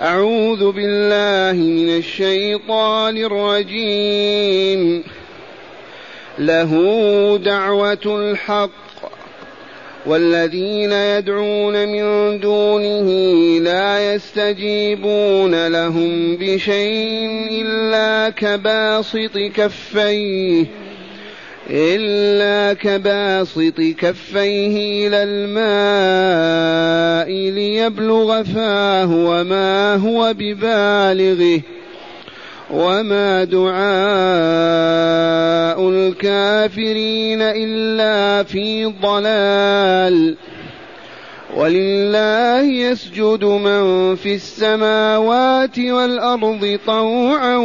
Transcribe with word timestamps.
أعوذ 0.00 0.72
بالله 0.72 1.62
من 1.62 1.98
الشيطان 1.98 3.16
الرجيم. 3.16 5.02
له 6.38 6.72
دعوة 7.44 7.98
الحق 8.06 8.70
والذين 10.06 10.92
يدعون 10.92 11.88
من 11.88 12.40
دونه 12.40 13.08
لا 13.60 14.14
يستجيبون 14.14 15.66
لهم 15.66 16.36
بشيء 16.36 17.46
إلا 17.50 18.30
كباسط 18.30 19.38
كفيه. 19.38 20.66
إلا 21.70 22.72
كباسط 22.72 23.80
كفيه 23.80 25.08
إلى 25.08 25.22
الماء 25.22 27.30
ليبلغ 27.50 28.42
فاه 28.42 29.10
وما 29.10 29.94
هو 29.94 30.34
ببالغه 30.38 31.60
وما 32.70 33.44
دعاء 33.44 33.76
الكافرين 35.88 37.42
إلا 37.42 38.42
في 38.42 38.84
ضلال 39.02 40.36
ولله 41.56 42.62
يسجد 42.62 43.44
من 43.44 44.14
في 44.16 44.34
السماوات 44.34 45.78
والأرض 45.78 46.78
طوعا 46.86 47.56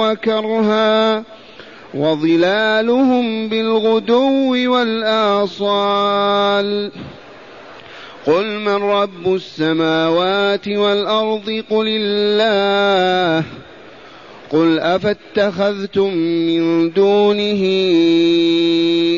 وكرها 0.00 1.24
وظلالهم 1.96 3.48
بالغدو 3.48 4.72
والآصال. 4.72 6.90
قل 8.26 8.46
من 8.46 8.68
رب 8.68 9.34
السماوات 9.34 10.68
والأرض؟ 10.68 11.62
قل 11.70 11.88
الله. 11.88 13.44
قل 14.52 14.78
أفاتخذتم 14.78 16.14
من 16.14 16.90
دونه 16.90 17.62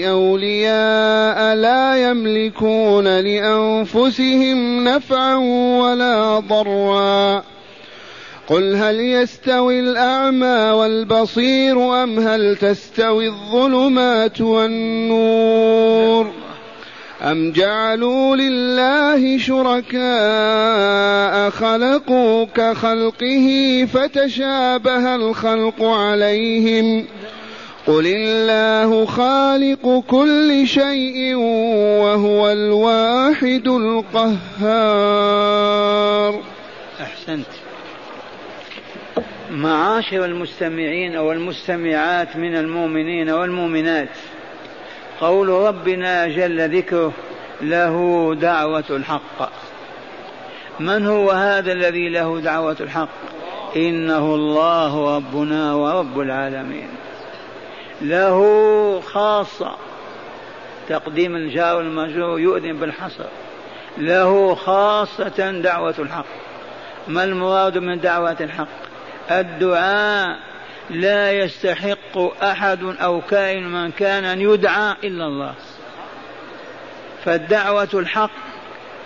أولياء 0.09 1.55
لا 1.55 2.11
يملكون 2.11 3.21
لأنفسهم 3.21 4.85
نفعا 4.85 5.37
ولا 5.81 6.39
ضرا. 6.39 7.43
قل 8.49 8.77
هل 8.77 9.01
يستوي 9.01 9.81
الأعمى 9.81 10.71
والبصير 10.71 12.03
أم 12.03 12.19
هل 12.19 12.57
تستوي 12.57 13.27
الظلمات 13.29 14.41
والنور 14.41 16.31
أم 17.23 17.53
جعلوا 17.53 18.37
لله 18.37 19.39
شركاء 19.39 19.99
خلقوا 21.51 22.45
كخلقه 22.45 23.49
فتشابه 23.93 25.15
الخلق 25.15 25.83
عليهم 25.83 27.05
قل 27.87 28.07
الله 28.07 29.05
خالق 29.07 30.05
كل 30.09 30.67
شيء 30.67 31.35
وهو 32.05 32.51
الواحد 32.53 33.69
القهار 33.69 34.39
أحسنت. 37.01 37.68
معاشر 39.51 40.25
المستمعين 40.25 41.17
أو 41.17 41.33
المستمعات 41.33 42.37
من 42.37 42.57
المؤمنين 42.57 43.31
والمؤمنات. 43.31 44.09
قول 45.21 45.49
ربنا 45.49 46.29
جل 46.29 46.77
ذكره 46.77 47.13
له 47.61 48.35
دعوة 48.35 48.85
الحق 48.91 49.51
من 50.81 51.07
هو 51.07 51.31
هذا 51.31 51.73
الذي 51.73 52.09
له 52.09 52.41
دعوة 52.41 52.77
الحق؟ 52.81 53.09
إنه 53.77 54.35
الله 54.35 55.17
ربنا 55.17 55.75
ورب 55.75 56.21
العالمين. 56.21 56.89
له 58.03 59.01
خاصة 59.01 59.77
تقديم 60.89 61.37
الجار 61.37 61.77
والمجرور 61.77 62.41
يؤذن 62.41 62.73
بالحصر. 62.73 63.27
له 63.99 64.55
خاصة 64.55 65.51
دعوة 65.51 65.95
الحق. 65.99 66.27
ما 67.09 67.25
المراد 67.25 67.79
من 67.79 68.01
دعوة 68.01 68.37
الحق؟ 68.41 68.88
الدعاء 69.31 70.39
لا 70.91 71.33
يستحق 71.33 72.43
أحد 72.43 72.83
أو 72.83 73.21
كائن 73.21 73.69
من 73.69 73.91
كان 73.91 74.25
أن 74.25 74.41
يدعى 74.41 74.95
إلا 75.05 75.27
الله. 75.27 75.55
فالدعوة 77.25 77.89
الحق 77.95 78.31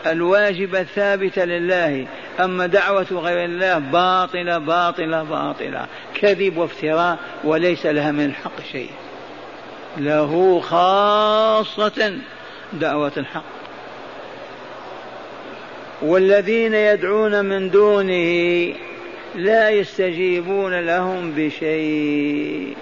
الواجبه 0.06 0.80
الثابته 0.80 1.44
لله. 1.44 2.06
أما 2.40 2.66
دعوة 2.66 3.06
غير 3.10 3.44
الله 3.44 3.78
باطلة 3.78 4.58
باطلة 4.58 5.22
باطلة. 5.22 5.86
كذب 6.14 6.56
وافتراء 6.56 7.18
وليس 7.44 7.86
لها 7.86 8.12
من 8.12 8.24
الحق 8.24 8.62
شيء. 8.72 8.90
له 9.98 10.60
خاصة 10.60 12.18
دعوة 12.72 13.12
الحق. 13.16 13.44
والذين 16.02 16.74
يدعون 16.74 17.44
من 17.44 17.70
دونه 17.70 18.74
لا 19.34 19.70
يستجيبون 19.70 20.80
لهم 20.80 21.32
بشيء. 21.36 22.76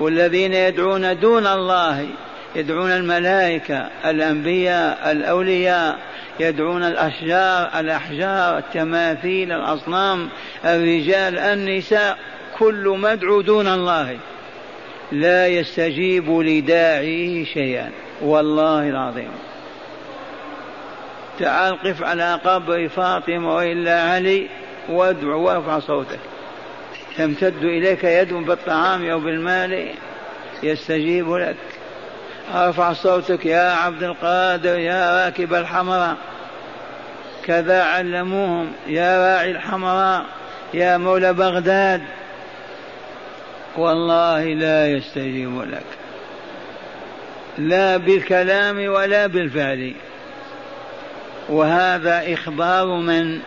والذين 0.00 0.54
يدعون 0.54 1.20
دون 1.20 1.46
الله 1.46 2.06
يدعون 2.56 2.90
الملائكة 2.90 3.88
الأنبياء 4.04 5.12
الأولياء 5.12 5.98
يدعون 6.40 6.82
الأشجار 6.82 7.80
الأحجار 7.80 8.58
التماثيل 8.58 9.52
الأصنام 9.52 10.28
الرجال 10.64 11.38
النساء 11.38 12.18
كل 12.58 12.96
مدعو 12.98 13.40
دون 13.40 13.66
الله. 13.66 14.16
لا 15.12 15.46
يستجيب 15.46 16.30
لداعيه 16.30 17.44
شيئا. 17.44 17.90
والله 18.22 18.88
العظيم. 18.88 19.30
تعال 21.38 21.82
قف 21.82 22.02
على 22.02 22.40
قبر 22.44 22.88
فاطمة 22.88 23.56
وإلا 23.56 24.02
علي. 24.02 24.46
وادع 24.88 25.34
وارفع 25.34 25.78
صوتك. 25.78 26.18
تمتد 27.18 27.64
إليك 27.64 28.04
يد 28.04 28.32
بالطعام 28.32 29.10
أو 29.10 29.20
بالمال 29.20 29.90
يستجيب 30.62 31.32
لك. 31.32 31.56
أرفع 32.54 32.92
صوتك 32.92 33.46
يا 33.46 33.70
عبد 33.70 34.02
القادر 34.02 34.78
يا 34.78 35.24
راكب 35.24 35.54
الحمراء 35.54 36.16
كذا 37.44 37.82
علموهم 37.82 38.72
يا 38.86 39.18
راعي 39.18 39.50
الحمراء 39.50 40.24
يا 40.74 40.96
مولى 40.96 41.32
بغداد. 41.32 42.02
والله 43.76 44.44
لا 44.44 44.88
يستجيب 44.88 45.62
لك. 45.62 45.86
لا 47.58 47.96
بالكلام 47.96 48.88
ولا 48.88 49.26
بالفعل. 49.26 49.94
وهذا 51.48 52.32
إخبار 52.32 52.86
من 52.86 53.40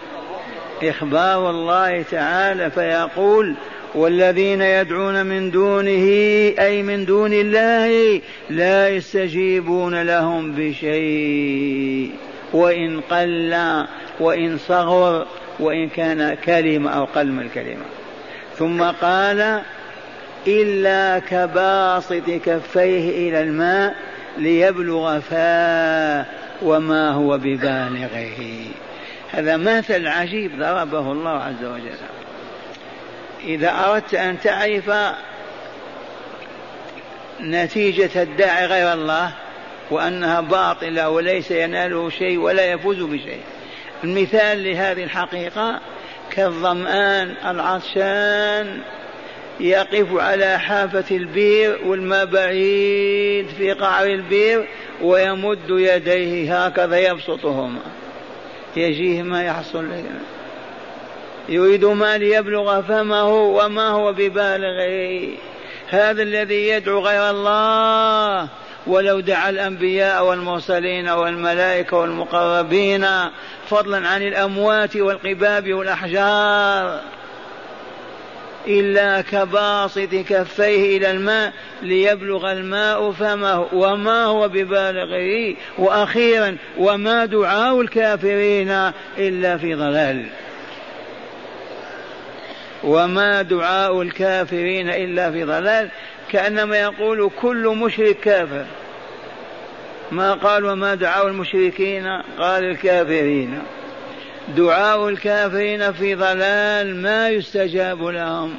إخبار 0.83 1.49
الله 1.49 2.01
تعالى 2.01 2.71
فيقول 2.71 3.55
والذين 3.95 4.61
يدعون 4.61 5.25
من 5.25 5.51
دونه 5.51 6.07
أي 6.59 6.83
من 6.83 7.05
دون 7.05 7.33
الله 7.33 8.21
لا 8.49 8.89
يستجيبون 8.89 10.01
لهم 10.01 10.51
بشيء. 10.51 12.11
وإن 12.53 13.01
قل 13.01 13.85
وإن 14.19 14.57
صغر 14.57 15.25
وإن 15.59 15.89
كان 15.89 16.33
كلمة 16.33 16.91
أو 16.91 17.05
قل 17.05 17.27
من 17.27 17.43
الكلمة. 17.43 17.85
ثم 18.57 18.83
قال 18.83 19.61
إلا 20.47 21.19
كباسط 21.19 22.29
كفيه 22.45 23.29
إلى 23.29 23.41
الماء 23.41 23.95
ليبلغ 24.37 25.19
فاه 25.19 26.25
وما 26.61 27.11
هو 27.11 27.37
ببالغه. 27.37 28.39
هذا 29.31 29.57
مثل 29.57 30.07
عجيب 30.07 30.59
ضربه 30.59 31.11
الله 31.11 31.29
عز 31.29 31.63
وجل. 31.63 31.97
إذا 33.43 33.71
أردت 33.85 34.13
أن 34.13 34.39
تعرف 34.39 34.91
نتيجة 37.41 38.23
الداعي 38.23 38.65
غير 38.65 38.93
الله 38.93 39.31
وأنها 39.91 40.41
باطلة 40.41 41.09
وليس 41.09 41.51
يناله 41.51 42.09
شيء 42.09 42.37
ولا 42.37 42.71
يفوز 42.71 43.01
بشيء. 43.01 43.41
المثال 44.03 44.63
لهذه 44.63 45.03
الحقيقة 45.03 45.79
كالظمآن 46.31 47.35
العطشان 47.45 48.81
يقف 49.59 50.07
على 50.13 50.59
حافة 50.59 51.15
البير 51.15 51.79
والماء 51.85 52.25
بعيد 52.25 53.47
في 53.57 53.71
قعر 53.71 54.05
البير 54.05 54.67
ويمد 55.01 55.69
يديه 55.69 56.65
هكذا 56.65 56.99
يبسطهما. 56.99 57.79
يجيه 58.75 59.23
ما 59.23 59.43
يحصل. 59.43 59.87
يريد 61.49 61.85
ما 61.85 62.17
ليبلغ 62.17 62.81
فمه 62.81 63.33
وما 63.33 63.89
هو 63.89 64.13
ببالغه. 64.13 65.27
هذا 65.89 66.21
الذي 66.23 66.67
يدعو 66.67 66.99
غير 66.99 67.29
الله. 67.29 68.47
ولو 68.87 69.19
دعا 69.19 69.49
الأنبياء 69.49 70.25
والمرسلين 70.25 71.09
والملائكة 71.09 71.97
والمقربين 71.97 73.05
فضلا 73.69 74.07
عن 74.07 74.21
الأموات 74.21 74.95
والقباب 74.95 75.73
والأحجار. 75.73 76.99
إلا 78.69 79.21
كباسط 79.21 80.15
كفيه 80.29 80.97
إلى 80.97 81.11
الماء 81.11 81.53
ليبلغ 81.81 82.51
الماء 82.51 83.11
فمه 83.11 83.67
وما 83.73 84.23
هو 84.23 84.47
ببالغه. 84.47 85.55
وأخيرا 85.77 86.57
وما 86.77 87.25
دعاء 87.25 87.81
الكافرين 87.81 88.91
إلا 89.17 89.57
في 89.57 89.73
ضلال. 89.73 90.25
وما 92.83 93.41
دعاء 93.41 94.01
الكافرين 94.01 94.89
إلا 94.89 95.31
في 95.31 95.43
ضلال. 95.43 95.89
كأنما 96.31 96.77
يقول 96.77 97.29
كل 97.41 97.67
مشرك 97.67 98.17
كافر. 98.19 98.65
ما 100.11 100.33
قال 100.33 100.65
وما 100.65 100.95
دعاء 100.95 101.27
المشركين؟ 101.27 102.07
قال 102.39 102.63
الكافرين. 102.63 103.59
دعاء 104.57 105.09
الكافرين 105.09 105.93
في 105.93 106.15
ضلال 106.15 106.95
ما 106.95 107.29
يستجاب 107.29 108.03
لهم 108.03 108.55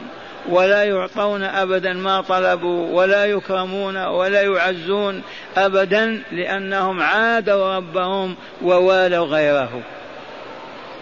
ولا 0.49 0.85
يعطون 0.85 1.43
ابدا 1.43 1.93
ما 1.93 2.21
طلبوا 2.21 2.97
ولا 2.97 3.25
يكرمون 3.25 3.97
ولا 3.97 4.43
يعزون 4.43 5.23
ابدا 5.57 6.23
لأنهم 6.33 7.03
عادوا 7.03 7.77
ربهم 7.77 8.37
ووالوا 8.63 9.27
غيره. 9.27 9.83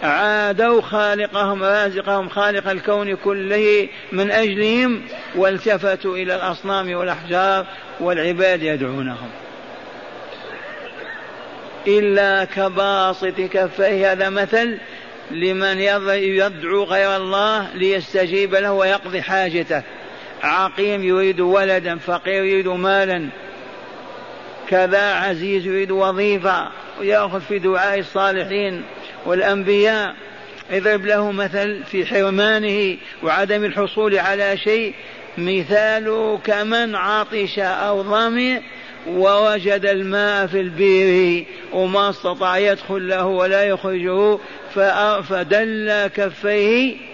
عادوا 0.03 0.81
خالقهم 0.81 1.63
رازقهم 1.63 2.29
خالق 2.29 2.69
الكون 2.69 3.15
كله 3.15 3.87
من 4.11 4.31
أجلهم 4.31 5.01
والتفتوا 5.35 6.15
إلى 6.15 6.35
الأصنام 6.35 6.93
والأحجار 6.95 7.65
والعباد 7.99 8.63
يدعونهم. 8.63 9.29
إلا 11.87 12.45
كباسط 12.45 13.41
كفيه. 13.41 14.11
هذا 14.11 14.29
مثل 14.29 14.77
لمن 15.31 15.79
يدعو 16.09 16.83
غير 16.83 17.15
الله 17.15 17.67
ليستجيب 17.73 18.55
له 18.55 18.73
ويقضي 18.73 19.21
حاجته. 19.21 19.83
عقيم 20.43 21.03
يريد 21.03 21.39
ولدا 21.39 21.97
فقير 21.97 22.43
يريد 22.43 22.67
مالا. 22.67 23.29
كذا 24.69 25.13
عزيز 25.13 25.65
يريد 25.65 25.91
وظيفة 25.91 26.67
ويأخذ 26.99 27.41
في 27.41 27.59
دعاء 27.59 27.99
الصالحين 27.99 28.83
والأنبياء. 29.25 30.15
اضرب 30.71 31.05
له 31.05 31.31
مثل 31.31 31.83
في 31.83 32.05
حرمانه 32.05 32.97
وعدم 33.23 33.63
الحصول 33.63 34.19
على 34.19 34.57
شيء. 34.57 34.93
مثال 35.37 36.37
كمن 36.43 36.95
عطش 36.95 37.59
أو 37.59 38.03
ظمئ 38.03 38.59
ووجد 39.09 39.85
الماء 39.85 40.47
في 40.47 40.59
البير 40.59 41.45
وما 41.73 42.09
استطاع 42.09 42.57
يدخل 42.57 43.07
له 43.07 43.25
ولا 43.25 43.63
يخرجه 43.63 44.37
فدل 45.21 46.07
كفيه 46.15 47.08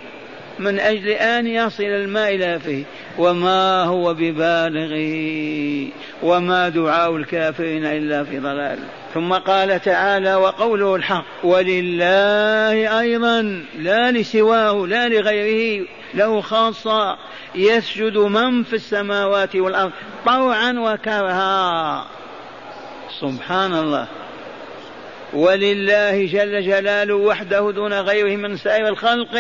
من 0.60 0.80
أجل 0.80 1.10
أن 1.10 1.48
يصل 1.48 1.84
الماء 1.84 2.36
إلى 2.36 2.60
فيه. 2.60 2.84
وما 3.18 3.84
هو 3.84 4.14
ببالغه 4.14 5.92
وما 6.24 6.70
دعاء 6.70 7.16
الكافرين 7.16 7.86
إلا 7.86 8.24
في 8.24 8.40
ضلال. 8.40 8.80
ثم 9.14 9.34
قال 9.34 9.82
تعالى 9.82 10.36
وقوله 10.36 10.96
الحق 10.96 11.26
ولله 11.44 13.00
أيضا 13.00 13.66
لا 13.80 14.12
لسواه 14.12 14.88
لا 14.88 15.10
لغيره 15.10 15.86
له 16.14 16.42
خاصة 16.42 17.18
يسجد 17.56 18.18
من 18.18 18.64
في 18.64 18.74
السماوات 18.74 19.56
والأرض 19.56 19.92
طوعا 20.26 20.74
وكرها. 20.78 22.06
سبحان 23.20 23.74
الله. 23.74 24.08
ولله 25.34 26.26
جل 26.26 26.62
جلاله 26.62 27.16
وحده 27.16 27.72
دون 27.72 27.94
غيره 27.94 28.36
من 28.36 28.58
سائر 28.58 28.88
الخلق. 28.88 29.36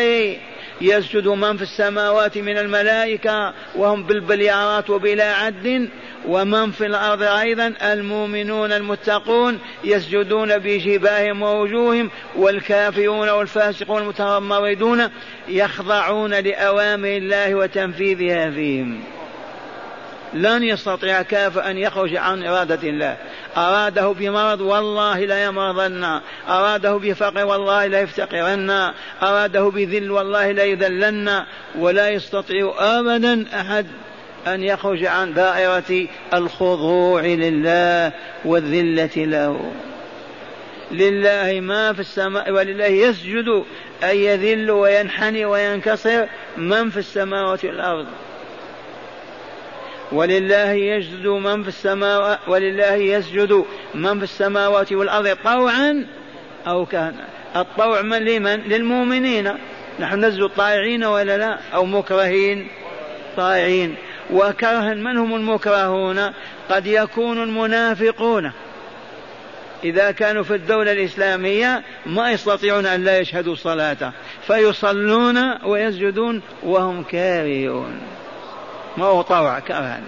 يسجد 0.81 1.27
من 1.27 1.57
في 1.57 1.63
السماوات 1.63 2.38
من 2.38 2.57
الملائكة 2.57 3.54
وهم 3.75 4.04
بالبليارات 4.04 4.89
وبلا 4.89 5.33
عد 5.33 5.89
ومن 6.27 6.72
في 6.72 6.86
الأرض 6.86 7.24
أيضا 7.24 7.74
المؤمنون 7.81 8.72
المتقون 8.72 9.60
يسجدون 9.83 10.57
بجباههم 10.57 11.42
ووجوههم 11.42 12.10
والكافرون 12.36 13.30
والفاسقون 13.30 14.01
المتمردون 14.01 15.10
يخضعون 15.48 16.33
لأوامر 16.33 17.07
الله 17.07 17.56
وتنفيذها 17.56 18.50
فيهم. 18.50 19.04
لن 20.35 20.63
يستطيع 20.63 21.21
كافر 21.21 21.69
أن 21.69 21.77
يخرج 21.77 22.15
عن 22.15 22.43
إرادة 22.43 22.89
الله. 22.89 23.17
أراده 23.57 24.07
بمرض 24.07 24.61
والله 24.61 25.19
لا 25.19 25.43
يمرضن. 25.43 26.21
أراده 26.49 26.93
بفقر 26.93 27.45
والله 27.45 27.85
لا 27.85 27.99
يفتقرن. 27.99 28.91
أراده 29.23 29.63
بذل 29.63 30.11
والله 30.11 30.51
لا 30.51 30.63
يذلن. 30.63 31.43
ولا 31.79 32.09
يستطيع 32.09 32.73
أبدا 32.79 33.45
أحد 33.53 33.85
أن 34.47 34.63
يخرج 34.63 35.05
عن 35.05 35.33
دائرة 35.33 36.07
الخضوع 36.33 37.21
لله 37.21 38.11
والذلة 38.45 39.25
له. 39.25 39.71
لله 40.91 41.59
ما 41.61 41.93
في 41.93 41.99
السماء 41.99 42.51
ولله 42.51 42.85
يسجد. 42.85 43.63
أن 44.03 44.15
يذل 44.17 44.71
وينحني 44.71 45.45
وينكسر 45.45 46.27
من 46.57 46.89
في 46.89 46.97
السماوات 46.97 47.65
والأرض. 47.65 48.05
ولله 50.11 50.71
يسجد 50.71 51.27
من 51.27 51.63
في 51.63 51.67
السماوات 51.67 52.39
ولله 52.47 52.93
يسجد 52.93 53.65
من 53.95 54.17
في 54.17 54.23
السماوات 54.23 54.93
والأرض 54.93 55.37
طوعا 55.43 56.05
أو 56.67 56.85
كان 56.85 57.15
الطوع 57.55 58.01
من 58.01 58.17
لمن؟ 58.17 58.61
للمؤمنين. 58.61 59.51
نحن 59.99 60.25
نسجد 60.25 60.47
طائعين 60.47 61.03
ولا 61.03 61.37
لا؟ 61.37 61.59
أو 61.73 61.85
مكرهين؟ 61.85 62.67
طائعين. 63.37 63.95
وكرها 64.31 64.93
من 64.93 65.17
هم 65.17 65.35
المكرهون؟ 65.35 66.33
قد 66.69 66.85
يكون 66.85 67.43
المنافقون. 67.43 68.51
إذا 69.83 70.11
كانوا 70.11 70.43
في 70.43 70.55
الدولة 70.55 70.91
الإسلامية 70.91 71.83
ما 72.05 72.31
يستطيعون 72.31 72.85
أن 72.85 73.03
لا 73.03 73.19
يشهدوا 73.19 73.53
الصلاة 73.53 74.13
فيصلون 74.47 75.63
ويسجدون 75.63 76.41
وهم 76.63 77.03
كارهون. 77.03 78.14
ما 78.97 79.06
هو 79.06 79.21
طوع 79.21 79.59
كرها 79.59 80.01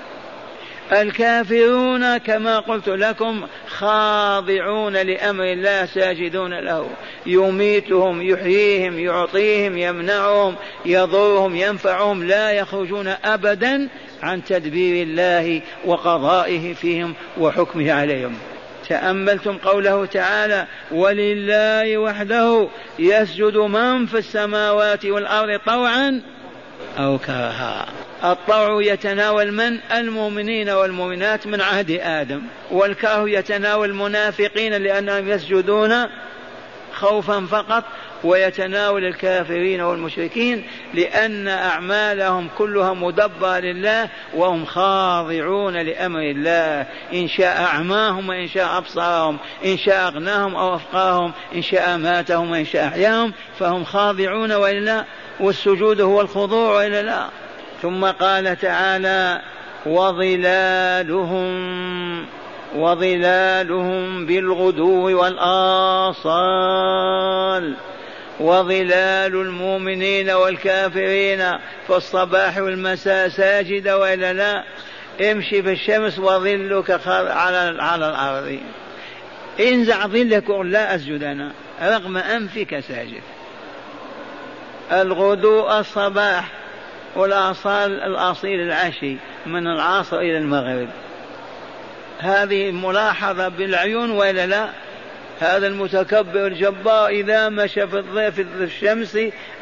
الكافرون 0.92 2.18
كما 2.18 2.60
قلت 2.60 2.89
لكم 2.89 3.48
خاضعون 3.68 4.94
لأمر 4.98 5.44
الله 5.44 5.86
ساجدون 5.86 6.60
له. 6.60 6.89
يميتهم 7.25 8.22
يحييهم 8.22 9.00
يعطيهم 9.00 9.78
يمنعهم 9.78 10.56
يضرهم 10.86 11.56
ينفعهم 11.56 12.23
لا 12.23 12.52
يخرجون 12.52 13.07
ابدا 13.07 13.90
عن 14.23 14.44
تدبير 14.44 15.04
الله 15.07 15.61
وقضائه 15.85 16.73
فيهم 16.73 17.14
وحكمه 17.38 17.92
عليهم. 17.92 18.38
تأملتم 18.90 19.57
قوله 19.57 20.06
تعالى 20.06 20.68
ولله 20.92 21.97
وحده 21.97 22.68
يسجد 23.00 23.57
من 23.57 24.06
في 24.06 24.18
السماوات 24.18 25.06
والأرض 25.06 25.59
طوعا 25.66 26.21
أو 26.97 27.18
كرها 27.18 27.85
الطوع 28.24 28.83
يتناول 28.83 29.52
من؟ 29.52 29.80
المؤمنين 29.92 30.69
والمؤمنات 30.69 31.47
من 31.47 31.62
عهد 31.62 31.92
آدم. 31.92 32.42
والكره 32.71 33.30
يتناول 33.30 33.90
المنافقين 33.90 34.74
لأنهم 34.74 35.30
يسجدون 35.30 36.06
خوفا 36.94 37.45
فقط 37.52 37.83
ويتناول 38.24 39.06
الكافرين 39.06 39.81
والمشركين 39.81 40.64
لأن 40.94 41.47
أعمالهم 41.47 42.50
كلها 42.57 42.94
مدبرة 42.94 43.59
لله 43.59 44.09
وهم 44.33 44.66
خاضعون 44.66 45.78
لأمر 45.78 46.21
الله. 46.21 46.86
إن 47.14 47.28
شاء 47.28 47.62
أعماهم 47.62 48.30
وإن 48.30 48.47
شاء 48.47 48.78
أبصارهم 48.78 49.38
إن 49.66 49.78
شاء 49.78 50.07
أغناهم 50.07 50.56
أو 50.56 50.76
أفقاهم 50.76 51.31
إن 51.56 51.62
شاء 51.62 51.97
ماتهم 51.97 52.52
وإن 52.52 52.66
شاء 52.66 52.88
أحياهم 52.88 53.33
فهم 53.59 53.83
خاضعون 53.83 54.52
وإلا 54.52 55.06
والسجود 55.40 56.02
هو 56.02 56.21
الخضوع 56.21 56.78
وإلا 56.78 57.02
لا. 57.02 57.28
ثم 57.81 58.06
قال 58.06 58.57
تعالى 58.57 59.42
وظلالهم 59.86 61.48
وظلالهم 62.76 64.26
بالغدو 64.26 65.19
والآصال 65.19 66.57
وظلال 68.40 69.36
المؤمنين 69.36 70.30
والكافرين 70.30 71.57
في 71.88 71.96
الصباح 71.96 72.57
والمساء 72.57 73.28
ساجد 73.28 73.90
وإلا 73.90 74.34
لا 74.34 74.64
امشي 75.31 75.64
في 75.64 75.72
الشمس 75.72 76.19
وظلك 76.19 77.00
على 77.07 77.81
على 77.81 78.10
الأرض. 78.10 78.60
انزع 79.60 80.07
ظلك 80.07 80.50
لا 80.50 80.96
أسجد 80.96 81.24
أنا 81.24 81.52
رغم 81.81 82.18
أنفك 82.18 82.80
ساجد. 82.80 83.22
الغدو 84.92 85.69
الصباح 85.69 86.56
والآصال 87.18 88.00
الأصيل 88.04 88.59
العشي 88.59 89.16
من 89.45 89.68
العصر 89.68 90.19
إلى 90.19 90.38
المغرب. 90.38 90.88
هذه 92.19 92.71
ملاحظة 92.71 93.47
بالعيون 93.47 94.12
وإلا 94.12 94.45
لا؟ 94.47 94.69
هذا 95.40 95.68
المتكبر 95.68 96.47
الجبار 96.47 97.07
إذا 97.07 97.50
مشى 97.50 97.88
في 97.88 98.00
الضيف 98.00 98.36
في 98.36 98.64
الشمس 98.64 99.16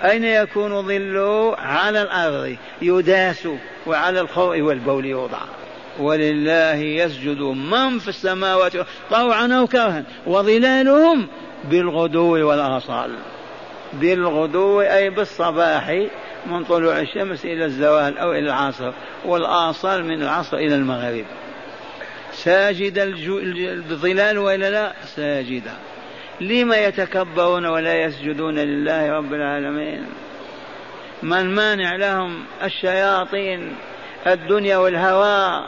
أين 0.03 0.23
يكون 0.23 0.81
ظله؟ 0.81 1.55
على 1.57 2.01
الأرض 2.01 2.57
يداس 2.81 3.47
وعلى 3.87 4.21
الخوء 4.21 4.61
والبول 4.61 5.05
يوضع. 5.05 5.41
ولله 5.99 6.75
يسجد 6.75 7.41
من 7.41 7.99
في 7.99 8.07
السماوات 8.07 8.73
طوعا 9.11 9.53
أو 9.53 9.67
كرها 9.67 10.03
وظلالهم 10.27 11.27
بالغدو 11.69 12.47
والآصال. 12.47 13.11
بالغدو 13.93 14.81
أي 14.81 15.09
بالصباح 15.09 16.05
من 16.45 16.63
طلوع 16.63 16.99
الشمس 16.99 17.45
إلى 17.45 17.65
الزوال 17.65 18.17
أو 18.17 18.31
إلى 18.31 18.47
العصر 18.47 18.91
والآصال 19.25 20.05
من 20.05 20.21
العصر 20.21 20.57
إلى 20.57 20.75
المغرب. 20.75 21.25
ساجد 22.33 22.97
الظلال 23.89 24.37
وإلا 24.37 24.69
لا؟ 24.69 24.93
ساجدا. 25.15 25.73
لما 26.41 26.77
يتكبرون 26.77 27.65
ولا 27.65 28.03
يسجدون 28.03 28.59
لله 28.59 29.11
رب 29.11 29.33
العالمين؟ 29.33 30.05
من 31.23 31.55
مانع 31.55 31.95
لهم 31.95 32.45
الشياطين 32.63 33.75
الدنيا 34.27 34.77
والهوى 34.77 35.65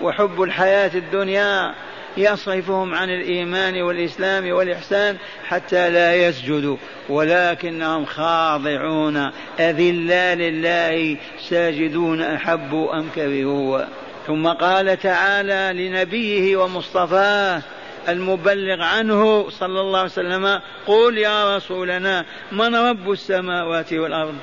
وحب 0.00 0.42
الحياة 0.42 0.90
الدنيا 0.94 1.74
يصرفهم 2.16 2.94
عن 2.94 3.10
الإيمان 3.10 3.82
والإسلام 3.82 4.52
والإحسان 4.52 5.16
حتى 5.44 5.90
لا 5.90 6.14
يسجدوا. 6.14 6.76
ولكنهم 7.08 8.04
خاضعون. 8.04 9.30
أذلا 9.60 10.34
لله. 10.34 11.16
ساجدون. 11.48 12.22
أحبوا 12.22 12.98
أم 12.98 13.08
كرهوا. 13.14 13.84
ثم 14.26 14.48
قال 14.48 14.98
تعالى 14.98 15.88
لنبيه 15.88 16.56
ومصطفاه 16.56 17.62
المبلغ 18.08 18.82
عنه 18.82 19.50
صلى 19.50 19.80
الله 19.80 19.98
عليه 19.98 20.10
وسلم 20.10 20.60
قل 20.86 21.18
يا 21.18 21.56
رسولنا 21.56 22.24
من 22.52 22.74
رب 22.74 23.10
السماوات 23.10 23.92
والأرض؟ 23.92 24.34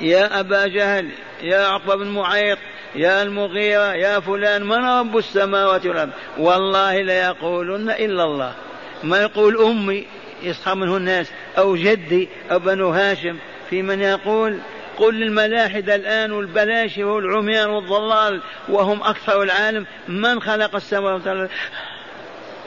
يا 0.00 0.40
أبا 0.40 0.66
جهل 0.66 1.10
يا 1.42 1.66
عقبة 1.66 1.94
بن 1.94 2.08
معيط 2.08 2.58
يا 2.96 3.22
المغيرة 3.22 3.94
يا 3.94 4.20
فلان 4.20 4.62
من 4.62 4.84
رب 4.84 5.16
السماوات 5.16 5.86
والأرض؟ 5.86 6.10
والله 6.38 7.02
ليقولن 7.02 7.90
إلا 7.90 8.24
الله. 8.24 8.52
ما 9.04 9.22
يقول 9.22 9.62
أمي 9.62 10.06
يصحى 10.42 10.74
منه 10.74 10.96
الناس 10.96 11.30
أو 11.58 11.76
جدي 11.76 12.28
أو 12.50 12.58
بنو 12.58 12.90
هاشم 12.90 13.36
في 13.70 13.82
من 13.82 14.02
يقول 14.02 14.58
قل 14.98 15.14
للملاحدة 15.14 15.94
الآن 15.94 16.32
والبلاشة 16.32 17.04
والعميان 17.04 17.70
والضلال 17.70 18.42
وهم 18.68 19.02
أكثر 19.02 19.42
العالم 19.42 19.86
من 20.08 20.42
خلق 20.42 20.74
السماوات 20.76 21.26
والأرض؟ 21.26 21.50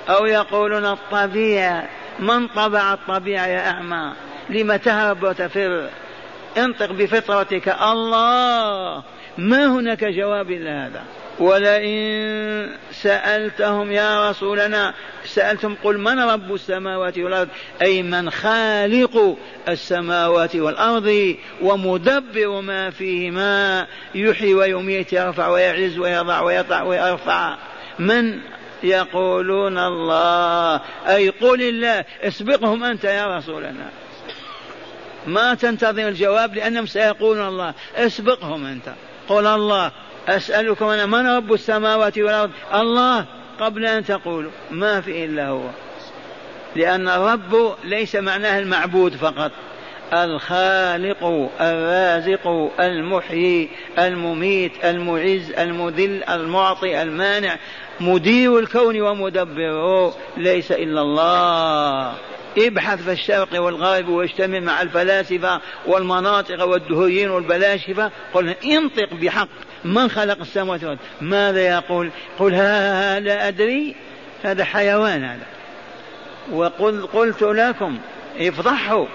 أو 0.10 0.26
يقولون 0.26 0.86
الطبيعة 0.86 1.90
من 2.20 2.48
طبع 2.48 2.94
الطبيعة 2.94 3.48
يا 3.48 3.70
أعمى؟ 3.70 4.14
لم 4.50 4.76
تهرب 4.76 5.24
وتفر 5.24 5.90
انطق 6.58 6.92
بفطرتك 6.92 7.70
الله! 7.70 9.04
ما 9.38 9.66
هناك 9.66 10.04
جواب 10.04 10.52
إلا 10.52 10.88
هذا. 10.88 11.04
ولئن 11.40 12.70
سألتهم 12.92 13.92
يا 13.92 14.30
رسولنا 14.30 14.94
سألتم 15.26 15.76
قل 15.84 15.98
من 15.98 16.20
رب 16.20 16.54
السماوات 16.54 17.18
والأرض؟ 17.18 17.48
أي 17.82 18.02
من 18.04 18.30
خالق 18.30 19.38
السماوات 19.68 20.56
والأرض 20.56 21.36
ومدبر 21.62 22.62
ما 22.62 22.90
فيهما 22.90 23.88
يحيي 24.16 24.54
ويميت 24.54 25.14
يرفع 25.14 25.48
ويعز 25.48 25.98
ويضع 25.98 26.42
ويطع 26.42 26.82
ويرفع. 26.84 27.58
من 28.00 28.40
يقولون 28.84 29.78
الله؟ 29.78 30.82
أي 31.08 31.30
قل 31.30 31.62
الله 31.62 32.06
اسبقهم 32.22 32.84
أنت 32.84 33.04
يا 33.04 33.38
رسولنا. 33.38 33.90
ما 35.28 35.54
تنتظر 35.54 36.08
الجواب 36.08 36.56
لأنهم 36.56 36.86
سيقولون 36.86 37.48
الله 37.48 37.74
اسبقهم 37.96 38.66
أنت. 38.66 38.90
قل 39.30 39.48
الله 39.48 39.92
أسألكم 40.28 40.86
أنا 40.86 41.06
من 41.06 41.28
رب 41.28 41.54
السماوات 41.54 42.18
والأرض؟ 42.18 42.52
الله. 42.74 43.26
قبل 43.60 43.86
أن 43.86 44.06
تقولوا 44.06 44.52
ما 44.72 45.02
في 45.02 45.26
إلا 45.26 45.48
هو. 45.48 45.64
لأن 46.76 47.10
الرب 47.10 47.76
ليس 47.84 48.16
معناه 48.16 48.60
المعبود 48.60 49.16
فقط. 49.16 49.52
الخالق 50.14 51.50
الرازق 51.62 52.72
المحيي 52.80 53.70
المميت 54.00 54.86
المعز 54.86 55.52
المذل 55.52 56.24
المعطي 56.24 57.02
المانع. 57.02 57.58
مدير 58.00 58.60
الكون 58.60 59.02
ومدبره. 59.02 60.16
ليس 60.38 60.72
إلا 60.72 61.02
الله. 61.02 62.14
ابحث 62.58 63.04
في 63.04 63.12
الشرق 63.12 63.62
والغرب 63.62 64.10
واجتمع 64.10 64.60
مع 64.60 64.82
الفلاسفة 64.82 65.62
والمناطق 65.88 66.64
والدهيين 66.64 67.30
والبلاشفة. 67.30 68.12
قل 68.34 68.50
انطق 68.50 69.14
بحق. 69.14 69.48
من 69.86 70.10
خلق 70.10 70.40
السماوات 70.40 70.84
والأرض؟ 70.84 71.00
ماذا 71.22 71.62
يقول؟ 71.62 72.12
قل 72.40 72.54
ها 72.54 73.20
لا 73.20 73.48
أدري. 73.48 73.96
هذا 74.44 74.64
حيوان 74.64 75.24
هذا. 75.24 75.46
وقل 76.52 77.08
قلت 77.08 77.42
لكم 77.42 77.98
افضحوا 78.40 79.06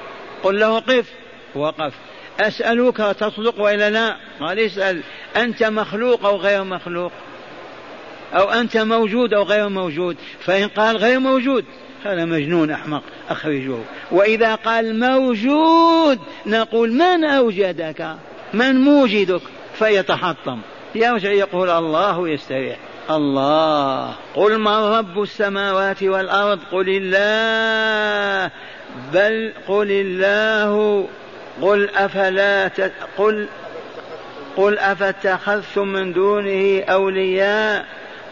قل 0.43 0.61
له 0.61 0.79
قف. 0.79 1.07
وقف. 1.55 1.93
أسألك 2.41 2.97
تصدق 2.97 3.61
وإلا 3.61 3.91
لا؟ 3.91 4.17
قال 4.41 4.59
اسأل. 4.59 5.03
أنت 5.37 5.65
مخلوق 5.65 6.27
أو 6.27 6.37
غير 6.37 6.65
مخلوق؟ 6.65 7.13
أو 8.35 8.51
أنت 8.51 8.77
موجود 8.77 9.35
أو 9.35 9.43
غير 9.43 9.69
موجود؟ 9.69 10.17
فإن 10.41 10.69
قال 10.69 10.97
غير 10.97 11.19
موجود 11.19 11.65
هذا 12.05 12.25
مجنون 12.25 12.71
أحمق 12.71 13.03
أخرجوه. 13.31 13.85
وإذا 14.11 14.55
قال 14.55 15.01
موجود 15.01 16.19
نقول 16.47 16.93
من 16.93 17.25
أوجدك؟ 17.25 18.17
من 18.55 18.77
موجدك؟ 18.77 19.41
فيتحطم. 19.75 20.61
يرجع 20.95 21.31
يقول 21.31 21.71
الله 21.71 22.29
يستريح. 22.29 22.77
الله 23.11 24.15
قل 24.35 24.59
من 24.59 24.67
رب 24.67 25.23
السماوات 25.23 26.03
والأرض؟ 26.03 26.59
قل 26.73 26.87
الله. 26.89 28.51
بل 29.13 29.53
قل 29.69 29.91
الله. 29.91 31.07
قل 31.63 31.91
أفلا 31.91 32.71
قل 33.19 33.49
قل 34.57 34.79
أفاتخذتم 34.79 35.89
من 35.89 36.13
دونه 36.13 36.85
أولياء؟ 36.85 37.87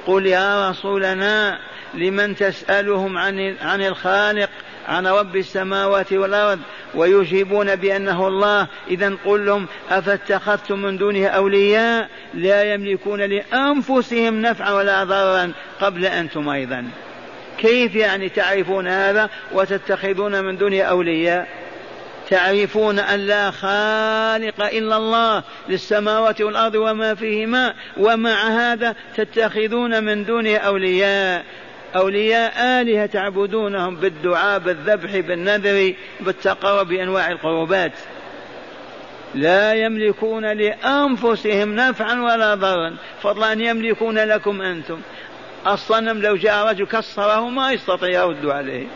قل 0.06 0.26
يا 0.26 0.70
رسولنا. 0.70 1.58
لمن 1.94 2.36
تسألهم 2.36 3.18
عن 3.18 3.56
عن 3.60 3.82
الخالق 3.82 4.50
عن 4.88 5.06
رب 5.06 5.36
السماوات 5.36 6.12
والأرض 6.12 6.58
ويجيبون 6.94 7.76
بأنه 7.76 8.28
الله. 8.28 8.66
إذا 8.90 9.16
قل 9.24 9.46
لهم 9.46 9.66
أفاتخذتم 9.90 10.82
من 10.82 10.96
دونه 10.98 11.26
أولياء؟ 11.26 12.08
لا 12.34 12.74
يملكون 12.74 13.20
لأنفسهم 13.20 14.42
نفعا 14.42 14.72
ولا 14.72 15.04
ضررا 15.04 15.52
قبل 15.80 16.06
أنتم 16.06 16.48
أيضا 16.48 16.84
كيف 17.58 17.94
يعني 17.94 18.28
تعرفون 18.28 18.88
هذا 18.88 19.30
وتتخذون 19.52 20.44
من 20.44 20.56
دونه 20.56 20.82
أولياء؟ 20.82 21.48
تعرفون 22.30 22.98
أن 22.98 23.20
لا 23.20 23.50
خالق 23.50 24.64
إلا 24.66 24.96
الله 24.96 25.42
للسماوات 25.68 26.40
والأرض 26.40 26.74
وما 26.74 27.14
فيهما 27.14 27.74
ومع 27.96 28.48
هذا 28.48 28.94
تتخذون 29.16 30.04
من 30.04 30.24
دونه 30.24 30.56
أولياء. 30.56 31.44
أولياء 31.96 32.80
آلهة 32.80 33.06
تعبدونهم 33.06 33.96
بالدعاء 33.96 34.58
بالذبح 34.58 35.18
بالنذر 35.18 35.94
بالتقرب 36.20 36.88
بأنواع 36.88 37.28
القربات. 37.28 37.92
لا 39.34 39.74
يملكون 39.74 40.52
لأنفسهم 40.52 41.74
نفعا 41.74 42.14
ولا 42.14 42.54
ضرا. 42.54 42.96
فضلا 43.22 43.52
أن 43.52 43.60
يملكون 43.60 44.18
لكم 44.18 44.62
أنتم. 44.62 45.00
الصنم 45.66 46.22
لو 46.22 46.36
جاء 46.36 46.68
رجل 46.68 46.86
كسره 46.86 47.48
ما 47.48 47.72
يستطيع 47.72 48.24
يرد 48.24 48.46
عليه. 48.46 48.86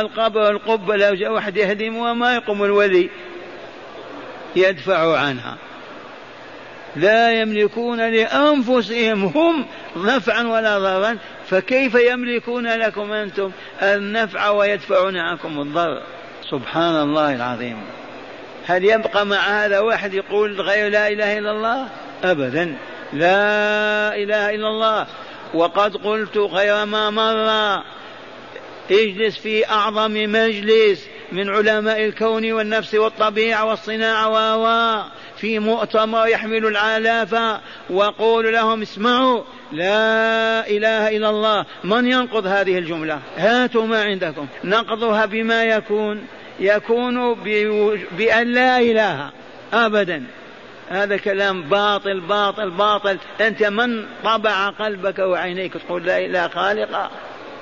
القبر 0.00 0.50
القبة 0.50 0.96
لو 0.96 1.14
جاء 1.14 1.32
واحد 1.32 1.56
يهدمها 1.56 2.12
ما 2.12 2.34
يقوم 2.34 2.64
الولي 2.64 3.10
يدفع 4.56 5.18
عنها. 5.18 5.56
لا 6.96 7.40
يملكون 7.40 8.00
لأنفسهم 8.10 9.24
هم 9.24 9.66
نفعا 9.96 10.42
ولا 10.42 10.78
ضرا 10.78 11.18
فكيف 11.46 11.94
يملكون 11.94 12.66
لكم 12.66 13.12
أنتم 13.12 13.50
النفع 13.82 14.50
ويدفعون 14.50 15.16
عنكم 15.16 15.60
الضر؟ 15.60 16.02
سبحان 16.50 17.02
الله 17.02 17.34
العظيم. 17.34 17.76
هل 18.66 18.84
يبقى 18.84 19.26
مع 19.26 19.64
هذا 19.64 19.78
واحد 19.80 20.14
يقول 20.14 20.60
غير 20.60 20.90
لا 20.90 21.08
إله 21.08 21.38
إلا 21.38 21.50
الله؟ 21.50 21.88
أبدا. 22.24 22.76
لا 23.12 24.16
إله 24.16 24.50
إلا 24.50 24.68
الله. 24.68 25.06
وقد 25.54 25.96
قلت 25.96 26.36
غير 26.36 26.84
ما 26.84 27.10
مر. 27.10 27.82
اجلس 28.90 29.38
في 29.38 29.68
أعظم 29.68 30.12
مجلس. 30.12 31.08
من 31.32 31.50
علماء 31.50 32.04
الكون 32.04 32.52
والنفس 32.52 32.94
والطبيعة 32.94 33.64
والصناعة 33.64 34.28
و 34.58 35.02
في 35.36 35.58
مؤتمر 35.58 36.26
يحمل 36.26 36.66
الآلاف 36.66 37.60
وقول 37.90 38.52
لهم 38.52 38.82
اسمعوا 38.82 39.42
لا 39.72 40.68
إله 40.68 41.16
إلا 41.16 41.30
الله. 41.30 41.64
من 41.84 42.06
ينقض 42.06 42.46
هذه 42.46 42.78
الجملة؟ 42.78 43.20
هاتوا 43.36 43.86
ما 43.86 44.02
عندكم. 44.02 44.46
نقضها 44.64 45.26
بما 45.26 45.64
يكون. 45.64 46.26
يكون 46.60 47.34
بأن 48.18 48.52
لا 48.52 48.78
إله 48.78 49.30
أبدا. 49.72 50.24
هذا 50.88 51.16
كلام 51.16 51.62
باطل 51.62 52.20
باطل 52.20 52.70
باطل. 52.70 53.18
أنت 53.40 53.62
من 53.62 54.06
طبع 54.24 54.68
قلبك 54.68 55.18
وعينيك 55.18 55.72
تقول 55.72 56.04
لا 56.04 56.18
إله 56.18 56.48
خالق 56.48 57.10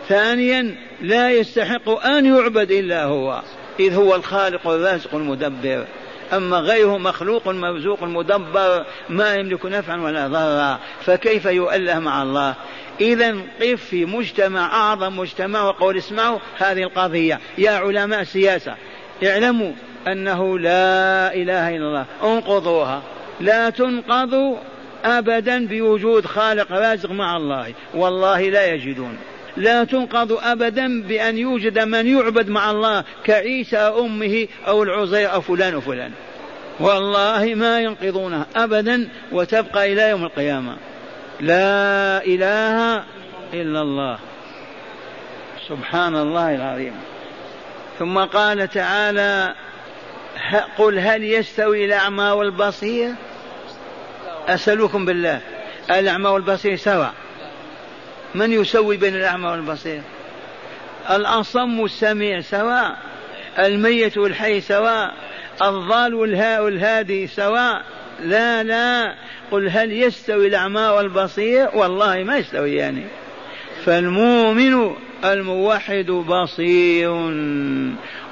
ثانيا 0.09 0.77
لا 1.01 1.31
يستحق 1.31 2.07
أن 2.07 2.27
يعبد 2.27 2.71
إلا 2.71 3.05
هو 3.05 3.43
إذ 3.81 3.95
هو 3.95 4.15
الخالق 4.15 4.69
الرازق 4.69 5.15
المدبر. 5.15 5.85
أما 6.33 6.57
غيره 6.57 6.99
مخلوق 6.99 7.49
مرزوق 7.49 8.03
مدبر 8.03 8.87
ما 9.09 9.35
يملك 9.35 9.67
نفعا 9.67 9.97
ولا 9.97 10.29
ضرا 10.29 10.79
فكيف 11.01 11.45
يؤله 11.45 11.99
مع 11.99 12.23
الله؟ 12.23 12.55
إذا 13.01 13.37
قف 13.61 13.85
في 13.85 14.05
مجتمع 14.05 14.67
أعظم 14.67 15.17
مجتمع 15.17 15.63
وقول 15.63 15.97
اسمعوا 15.97 16.39
هذه 16.59 16.83
القضية. 16.83 17.41
يا 17.59 17.71
علماء 17.71 18.21
السياسة 18.21 18.75
اعلموا 19.25 19.73
أنه 20.07 20.59
لا 20.59 21.35
إله 21.35 21.69
إلا 21.69 21.87
الله 21.87 22.07
انقضوها. 22.23 23.03
لا 23.41 23.71
تنقضوا 23.71 24.57
أبدا 25.05 25.67
بوجود 25.67 26.27
خالق 26.27 26.73
رازق 26.73 27.11
مع 27.11 27.37
الله. 27.37 27.75
والله 27.95 28.41
لا 28.51 28.75
يجدون. 28.75 29.19
لا 29.57 29.85
تنقض 29.85 30.33
أبدا 30.33 31.03
بأن 31.03 31.39
يوجد 31.39 31.79
من 31.79 32.07
يعبد 32.07 32.49
مع 32.49 32.71
الله 32.71 33.05
كعيسى 33.25 33.77
أمه 33.77 34.49
أو 34.67 34.83
العزير 34.83 35.33
أو 35.33 35.41
فلان 35.41 35.75
وفلان. 35.75 36.13
والله 36.81 37.55
ما 37.55 37.81
ينقضونها 37.81 38.47
أبدا 38.57 39.09
وتبقى 39.33 39.93
إلى 39.93 40.03
يوم 40.11 40.25
القيامة. 40.25 40.77
لا 41.41 42.25
إله 42.25 43.05
إلا 43.55 43.83
الله. 43.83 44.19
سبحان 45.69 46.17
الله 46.17 46.55
العظيم. 46.55 46.95
ثم 47.99 48.19
قال 48.19 48.69
تعالى 48.69 49.55
قل 50.79 50.99
هل 50.99 51.25
يستوي 51.25 51.85
الأعمى 51.85 52.25
والبصير؟ 52.25 53.11
أسألكم 54.49 55.05
بالله. 55.05 55.41
الأعمى 55.91 56.29
والبصير 56.29 56.77
سواء. 56.77 57.15
من 58.35 58.53
يسوي 58.53 58.97
بين 58.97 59.15
الأعمى 59.15 59.49
والبصير؟ 59.49 60.03
الأصم 61.11 61.81
والسميع 61.81 62.41
سواء 62.41 62.97
الميت 63.59 64.19
والحي 64.19 64.61
سواء 64.61 65.15
الضال 65.63 66.15
والهاء 66.15 66.65
والهادي 66.65 67.27
سواء 67.27 67.83
لا 68.21 68.63
لا. 68.63 69.15
قل 69.51 69.69
هل 69.69 69.93
يستوي 69.93 70.47
الأعمى 70.47 70.81
والبصير؟ 70.81 71.69
والله 71.75 72.23
ما 72.23 72.37
يستوي 72.37 72.75
يعني. 72.75 73.05
فالمؤمن 73.85 74.95
الموحد 75.25 76.07
بصير 76.07 77.11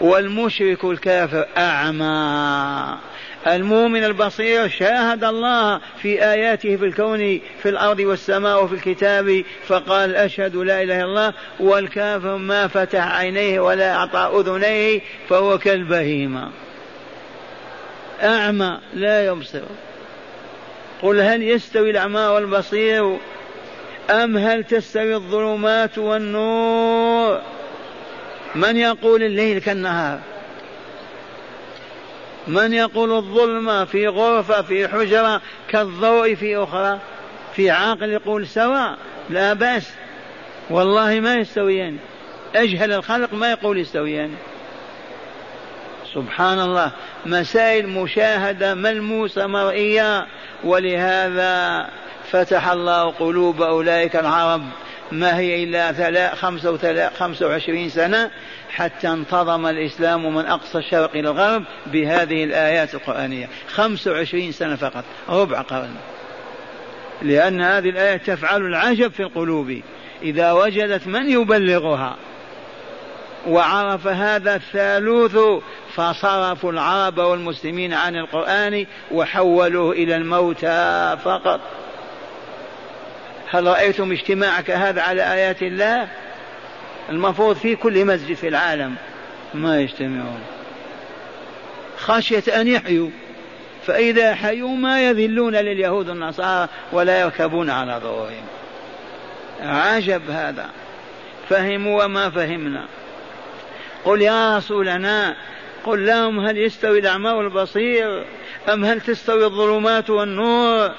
والمشرك 0.01 0.85
الكافر 0.85 1.47
أعمى. 1.57 2.99
المؤمن 3.47 4.05
البصير 4.05 4.69
شاهد 4.69 5.25
الله 5.25 5.81
في 6.03 6.25
آياته 6.25 6.77
في 6.77 6.85
الكون 6.85 7.41
في 7.63 7.69
الأرض 7.69 8.01
والسماء 8.01 8.65
وفي 8.65 8.75
الكتاب 8.75 9.45
فقال 9.67 10.17
أشهد 10.17 10.57
لا 10.57 10.83
إله 10.83 10.97
إلا 10.97 11.05
الله 11.05 11.35
والكافر 11.61 12.37
ما 12.37 12.67
فتح 12.67 13.17
عينيه 13.17 13.61
ولا 13.61 13.95
أعطى 13.95 14.31
أذنيه 14.41 15.01
فهو 15.29 15.59
كالبهيمة. 15.59 16.51
أعمى 18.23 18.79
لا 18.95 19.27
يبصر. 19.27 19.63
قل 21.03 21.21
هل 21.21 21.43
يستوي 21.43 21.91
الأعمى 21.91 22.21
والبصير؟ 22.21 23.17
أم 24.11 24.37
هل 24.37 24.65
تستوي 24.65 25.15
الظلمات 25.15 25.99
والنور؟ 25.99 27.41
من 28.55 28.77
يقول 28.77 29.23
الليل 29.23 29.59
كالنهار؟ 29.59 30.21
من 32.51 32.73
يقول 32.73 33.13
الظلمة 33.13 33.85
في 33.85 34.09
غرفة 34.09 34.63
في 34.63 34.89
حجرة 34.89 35.41
كالضوء 35.69 36.35
في 36.35 36.57
أخرى؟ 36.57 36.99
في 37.57 37.71
عاقل 37.71 38.11
يقول 38.11 38.47
سواء 38.47 38.97
لا 39.31 39.53
بأس. 39.53 39.93
والله 40.71 41.21
ما 41.21 41.35
يستويان. 41.35 41.97
أجهل 42.55 42.93
الخلق 42.93 43.35
ما 43.35 43.51
يقول 43.51 43.79
يستويان. 43.79 44.35
سبحان 46.15 46.61
الله. 46.61 46.93
مسائل 47.27 47.89
مشاهدة 47.89 48.75
ملموسة 48.75 49.47
مرئية. 49.47 50.27
ولهذا 50.65 51.87
فتح 52.31 52.69
الله 52.69 53.11
قلوب 53.11 53.63
أولئك 53.63 54.17
العرب. 54.17 54.63
ما 55.13 55.39
هي 55.39 55.65
إلا 55.65 55.93
خمسة 57.19 57.47
وعشرين 57.47 57.89
سنة 57.89 58.31
حتى 58.71 59.09
انتظم 59.09 59.67
الإسلام 59.67 60.35
من 60.35 60.47
أقصى 60.47 60.79
الشرق 60.79 61.11
إلى 61.11 61.31
الغرب 61.31 61.65
بهذه 61.87 62.45
الآيات 62.45 62.95
القرآنية. 62.95 63.49
خمسة 63.69 64.13
وعشرين 64.13 64.53
سنة 64.53 64.77
فقط 64.77 65.05
ربع 65.29 65.61
قرن. 65.61 65.95
لأن 67.23 67.63
هذه 67.63 67.89
الآية 67.89 68.17
تفعل 68.17 68.63
العجب 68.63 69.13
في 69.13 69.21
القلوب. 69.21 69.81
إذا 70.23 70.53
وجدت 70.53 71.07
من 71.07 71.31
يبلغها؟ 71.31 72.17
وعرف 73.47 74.07
هذا 74.07 74.55
الثالوث 74.55 75.37
فصرفوا 75.95 76.73
العرب 76.73 77.19
والمسلمين 77.19 77.95
عن 77.95 78.17
القرآن 78.17 78.87
وحولوه 79.11 79.93
إلى 79.93 80.17
الموتى 80.17 81.17
فقط. 81.25 81.61
هل 83.51 83.67
رأيتم 83.67 84.13
اجتماعك 84.13 84.71
هذا 84.71 85.03
على 85.03 85.33
آيات 85.33 85.63
الله؟ 85.63 86.09
المفروض 87.09 87.57
في 87.57 87.77
كل 87.77 88.05
مسجد 88.05 88.37
في 88.37 88.49
العالم 88.49 88.97
ما 89.55 89.81
يجتمعون. 89.81 90.41
خشية 91.97 92.61
أن 92.61 92.69
يحيوا. 92.69 93.11
فإذا 93.87 94.35
حيوا 94.35 94.77
ما 94.77 95.09
يذلون 95.09 95.55
لليهود 95.55 96.09
والنصارى 96.09 96.69
ولا 96.93 97.21
يركبون 97.21 97.71
على 97.71 98.01
ظهورهم. 98.03 98.45
عجب 99.61 100.31
هذا. 100.31 100.71
فهموا 101.49 102.05
وما 102.05 102.31
فهمنا. 102.31 102.85
قل 104.05 104.23
يا 104.23 104.57
رسولنا 104.57 105.37
قل 105.85 106.07
لهم 106.07 106.41
هل 106.41 106.59
يستوي 106.59 106.99
الأعمى 106.99 107.31
والبصير؟ 107.31 108.27
أم 108.73 108.85
هل 108.85 109.01
تستوي 109.01 109.45
الظلمات 109.45 110.11
والنور؟ 110.11 110.91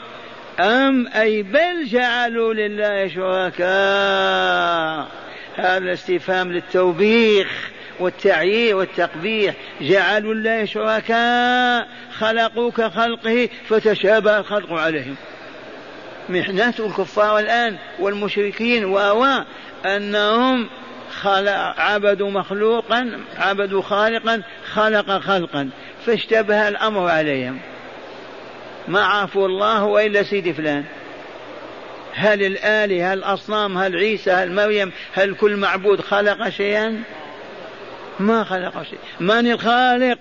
أم 0.60 1.08
أي 1.08 1.44
بل 1.44 1.86
جعلوا 1.86 2.54
لله 2.54 3.08
شركاء. 3.08 5.08
هذا 5.62 5.94
استفهام 5.94 6.52
للتوبيخ 6.52 7.72
والتعيير 8.00 8.76
والتقبيح. 8.76 9.56
جعلوا 9.82 10.34
الله 10.34 10.66
شركاء 10.66 11.88
خلقوا 12.18 12.72
كخلقه 12.72 13.50
فتشابه 13.70 14.38
الخلق 14.38 14.74
عليهم. 14.74 15.16
محنة 16.30 16.74
الكفار 16.80 17.40
الآن 17.40 17.78
والمشركين 18.00 18.86
و 18.86 19.00
أنهم 19.86 20.70
خلق 21.22 21.74
عبدوا 21.78 22.32
مخلوقا 22.32 23.20
عبدوا 23.38 23.82
خالقا 23.82 24.42
خلق 24.74 25.20
خلقا 25.20 25.70
فاشتبه 26.06 26.68
الأمر 26.68 27.10
عليهم. 27.10 27.60
ما 28.88 29.04
عرفوا 29.04 29.48
الله 29.48 29.84
وإلا 29.84 30.24
سيدي 30.24 30.54
فلان. 30.54 30.86
هل 32.14 32.44
الآلهة 32.44 33.14
هل 33.14 33.18
الأصنام 33.18 33.78
هل 33.78 33.96
عيسى 33.96 34.32
هل 34.32 34.52
مريم 34.52 34.92
هل 35.14 35.34
كل 35.36 35.56
معبود 35.56 36.02
خلق 36.02 36.50
شيئا؟ 36.50 37.04
ما 38.20 38.44
خلق 38.44 38.84
شيء. 38.84 39.00
من 39.20 39.52
الخالق؟ 39.52 40.18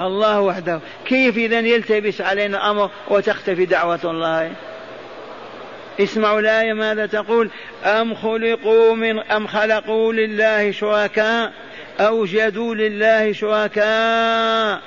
الله 0.00 0.40
وحده. 0.40 0.80
كيف 1.06 1.36
إذا 1.36 1.58
يلتبس 1.58 2.20
علينا 2.20 2.56
الأمر 2.56 2.90
وتختفي 3.08 3.64
دعوة 3.64 4.00
الله؟ 4.04 4.52
اسمعوا 6.00 6.40
الآية 6.40 6.72
ماذا 6.72 7.06
تقول؟ 7.06 7.50
أم 7.84 8.14
خلقوا 8.14 8.94
من 8.94 9.18
أم 9.18 9.46
خلقوا 9.46 10.12
لله 10.12 10.70
شركاء 10.70 11.52
أوجدوا 12.00 12.74
لله 12.74 13.32
شركاء؟ 13.32 14.80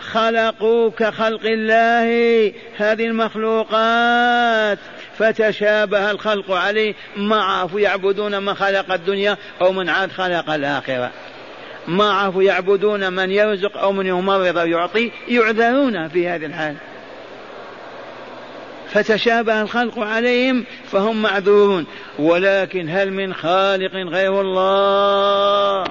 خلقوا 0.00 0.90
كخلق 0.90 1.40
الله 1.44 2.52
هذه 2.76 3.04
المخلوقات. 3.06 4.78
فتشابه 5.18 6.10
الخلق 6.10 6.50
عليه. 6.50 6.94
ما 7.16 7.42
عرفوا 7.42 7.80
يعبدون 7.80 8.42
من 8.42 8.54
خلق 8.54 8.92
الدنيا 8.92 9.36
أو 9.60 9.72
من 9.72 9.88
عاد 9.88 10.12
خلق 10.12 10.50
الآخرة. 10.50 11.10
ما 11.88 12.12
عرفوا 12.12 12.42
يعبدون 12.42 13.12
من 13.12 13.30
يرزق 13.30 13.78
أو 13.78 13.92
من 13.92 14.06
يمرض 14.06 14.58
أو 14.58 14.66
يعطي 14.66 15.10
يعذرون 15.28 16.08
في 16.08 16.28
هذه 16.28 16.46
الحال. 16.46 16.76
فتشابه 18.92 19.62
الخلق 19.62 19.98
عليهم 19.98 20.64
فهم 20.92 21.22
معذورون. 21.22 21.86
ولكن 22.18 22.88
هل 22.88 23.10
من 23.10 23.34
خالق 23.34 23.94
غير 23.94 24.40
الله؟ 24.40 25.84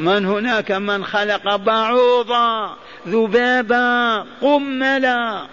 من 0.00 0.26
هناك 0.26 0.72
من 0.72 1.04
خلق 1.04 1.56
بعوضا 1.56 2.76
ذبابا 3.08 4.26
قملا. 4.42 5.46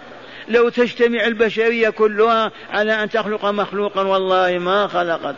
لو 0.48 0.68
تجتمع 0.68 1.26
البشرية 1.26 1.88
كلها 1.88 2.50
على 2.70 3.02
أن 3.02 3.10
تخلق 3.10 3.44
مخلوقا 3.44 4.02
والله 4.02 4.58
ما 4.58 4.86
خلقت. 4.86 5.34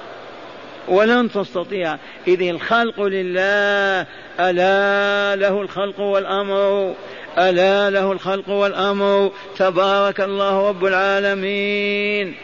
ولن 0.88 1.30
تستطيع. 1.30 1.96
إذ 2.28 2.42
الخلق 2.42 3.00
لله 3.00 4.06
ألا 4.40 5.36
له 5.36 5.62
الخلق 5.62 6.00
والأمر 6.00 6.94
ألا 7.38 7.90
له 7.90 8.12
الخلق 8.12 8.48
والأمر. 8.48 9.32
تبارك 9.56 10.20
الله 10.20 10.68
رب 10.68 10.84
العالمين. 10.84 12.34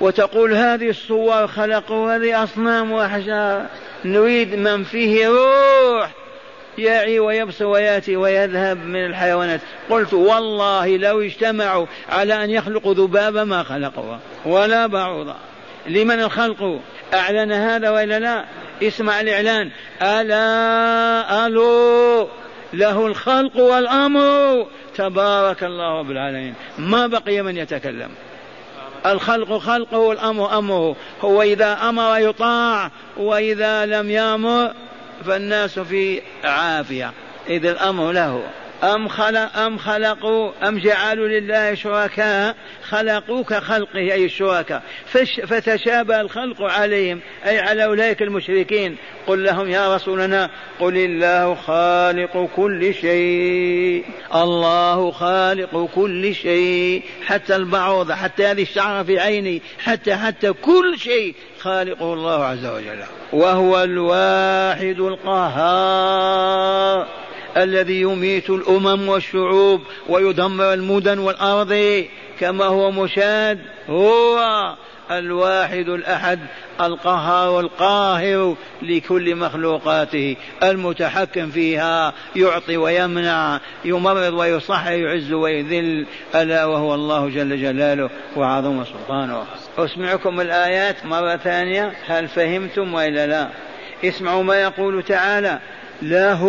وتقول 0.00 0.52
هذه 0.52 0.88
الصور 0.88 1.46
خلقوا 1.46 2.16
هذه 2.16 2.44
أصنام 2.44 2.92
وأحجار. 2.92 3.66
نريد 4.04 4.54
من 4.54 4.84
فيه 4.84 5.28
روح. 5.28 6.17
يعي 6.78 7.18
ويبصر 7.18 7.66
وياتي 7.66 8.16
ويذهب 8.16 8.76
من 8.76 9.06
الحيوانات. 9.06 9.60
قلت 9.90 10.14
والله 10.14 10.96
لو 10.96 11.20
اجتمعوا 11.20 11.86
على 12.08 12.44
أن 12.44 12.50
يخلقوا 12.50 12.94
ذبابا 12.94 13.44
ما 13.44 13.62
خلقوها 13.62 14.20
ولا 14.46 14.86
بعوضا 14.86 15.36
لمن 15.86 16.20
الخلق؟ 16.20 16.80
أعلن 17.14 17.52
هذا 17.52 17.90
وإلا 17.90 18.18
لا؟ 18.18 18.44
اسمع 18.82 19.20
الإعلان. 19.20 19.70
ألا 20.02 21.46
ألو؟ 21.46 22.28
له 22.72 23.06
الخلق 23.06 23.56
والأمر. 23.56 24.66
تبارك 24.96 25.64
الله 25.64 25.98
رب 25.98 26.10
العالمين. 26.10 26.54
ما 26.78 27.06
بقي 27.06 27.42
من 27.42 27.56
يتكلم. 27.56 28.10
الخلق 29.06 29.58
خلقه 29.58 29.98
والأمر 29.98 30.58
أمره. 30.58 30.96
هو 31.20 31.42
إذا 31.42 31.72
أمر 31.72 32.18
يطاع 32.18 32.90
وإذا 33.16 33.86
لم 33.86 34.10
يأمر 34.10 34.72
فالناس 35.26 35.78
في 35.78 36.22
عافية. 36.44 37.12
إذ 37.48 37.66
الأمر 37.66 38.12
له. 38.12 38.42
أم 38.82 39.08
خلق 39.08 39.56
أم 39.56 39.78
خلقوا 39.78 40.52
أم 40.68 40.78
جعلوا 40.78 41.28
لله 41.28 41.74
شركاء 41.74 42.56
خلقوا 42.88 43.42
كخلقه 43.42 43.98
أي 43.98 44.24
الشركاء. 44.24 44.82
فتشابه 45.46 46.20
الخلق 46.20 46.62
عليهم 46.62 47.20
أي 47.46 47.58
على 47.58 47.84
أولئك 47.84 48.22
المشركين. 48.22 48.96
قل 49.26 49.44
لهم 49.44 49.70
يا 49.70 49.94
رسولنا 49.96 50.50
قل 50.80 50.96
الله 50.96 51.54
خالق 51.54 52.48
كل 52.56 52.94
شيء. 52.94 54.04
الله 54.34 55.10
خالق 55.10 55.88
كل 55.94 56.34
شيء. 56.34 57.02
حتى 57.26 57.56
البعوضة 57.56 58.14
حتى 58.14 58.46
هذه 58.46 58.62
الشعرة 58.62 59.02
في 59.02 59.18
عيني 59.18 59.62
حتى 59.84 60.16
حتى 60.16 60.52
كل 60.52 60.98
شيء 60.98 61.34
خالقه 61.60 62.14
الله 62.14 62.44
عز 62.44 62.66
وجل. 62.66 63.02
وهو 63.32 63.82
الواحد 63.82 65.00
القهار. 65.00 66.38
الذي 67.56 68.00
يميت 68.00 68.50
الأمم 68.50 69.08
والشعوب 69.08 69.82
ويدمر 70.08 70.72
المدن 70.72 71.18
والأرض 71.18 72.04
كما 72.40 72.64
هو 72.64 72.90
مشاد 72.90 73.58
هو 73.88 74.38
الواحد 75.10 75.88
الأحد 75.88 76.38
القهار 76.80 77.60
القاهر 77.60 78.56
لكل 78.82 79.36
مخلوقاته 79.36 80.36
المتحكم 80.62 81.50
فيها 81.50 82.12
يعطي 82.36 82.76
ويمنع 82.76 83.60
يمرض 83.84 84.32
ويصح 84.32 84.86
يعز 84.86 85.32
ويذل 85.32 86.06
ألا 86.34 86.64
وهو 86.64 86.94
الله 86.94 87.28
جل 87.28 87.62
جلاله 87.62 88.10
وعظم 88.36 88.84
سلطانه. 88.84 89.44
أسمعكم 89.78 90.40
الآيات 90.40 91.06
مرة 91.06 91.36
ثانية 91.36 91.92
هل 92.06 92.28
فهمتم 92.28 92.94
وإلا 92.94 93.26
لا؟ 93.26 93.48
اسمعوا 94.04 94.42
ما 94.42 94.62
يقول 94.62 95.02
تعالى 95.02 95.58
له 96.02 96.48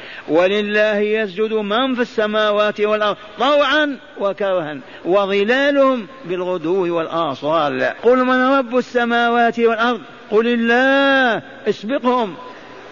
ولله 0.27 0.97
يسجد 0.97 1.53
من 1.53 1.95
في 1.95 2.01
السماوات 2.01 2.81
والأرض 2.81 3.17
طوعا 3.39 3.97
وكرها 4.19 4.77
وظلالهم 5.05 6.07
بالغدو 6.25 6.97
والآصال. 6.97 7.83
قل 8.03 8.17
من 8.17 8.57
رب 8.57 8.77
السماوات 8.77 9.59
والأرض؟ 9.59 10.01
قل 10.31 10.47
الله. 10.47 11.41
اسبقهم. 11.69 12.35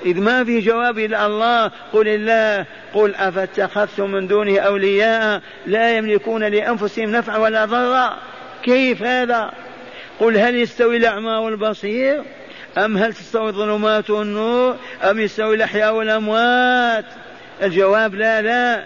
إذ 0.05 0.21
ما 0.21 0.43
في 0.43 0.59
جواب 0.59 0.99
إلا 0.99 1.25
الله. 1.25 1.71
قل 1.93 2.07
الله. 2.07 2.65
قل 2.93 3.15
أفاتخذتم 3.15 4.11
من 4.11 4.27
دونه 4.27 4.59
أولياء 4.59 5.41
لا 5.65 5.97
يملكون 5.97 6.43
لأنفسهم 6.43 7.11
نفعا 7.11 7.37
ولا 7.37 7.65
ضرا. 7.65 8.17
كيف 8.63 9.03
هذا؟ 9.03 9.51
قل 10.19 10.37
هل 10.37 10.55
يستوي 10.55 10.97
الأعمى 10.97 11.31
والبصير؟ 11.31 12.23
أم 12.85 12.97
هل 12.97 13.13
تستوي 13.13 13.49
الظلمات 13.49 14.09
والنور؟ 14.09 14.75
أم 15.03 15.19
يستوي 15.19 15.55
الأحياء 15.55 15.95
والأموات؟ 15.95 17.05
الجواب 17.63 18.15
لا 18.15 18.41
لا. 18.41 18.83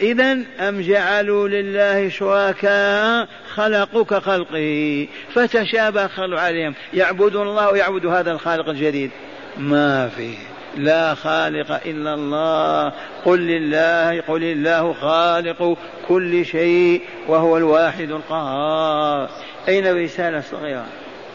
إذا 0.00 0.38
أم 0.60 0.80
جعلوا 0.80 1.48
لله 1.48 2.08
شركاء 2.08 3.28
خلقوا 3.54 4.04
كخلقه 4.04 5.08
فتشابه 5.34 6.04
الخلق 6.04 6.40
عليهم. 6.40 6.74
يعبدون 6.94 7.48
الله 7.48 7.70
ويعبد 7.70 8.06
هذا 8.06 8.32
الخالق 8.32 8.68
الجديد. 8.68 9.10
ما 9.58 10.08
في. 10.08 10.34
لا 10.76 11.14
خالق 11.14 11.80
إلا 11.86 12.14
الله. 12.14 12.92
قل 13.24 13.38
لله 13.38 14.20
قل 14.20 14.42
الله 14.42 14.92
خالق 14.92 15.78
كل 16.08 16.46
شيء 16.46 17.02
وهو 17.28 17.56
الواحد 17.56 18.10
القهار. 18.10 19.28
أين 19.68 19.86
الرسالة 19.86 20.38
الصغيرة؟ 20.38 20.86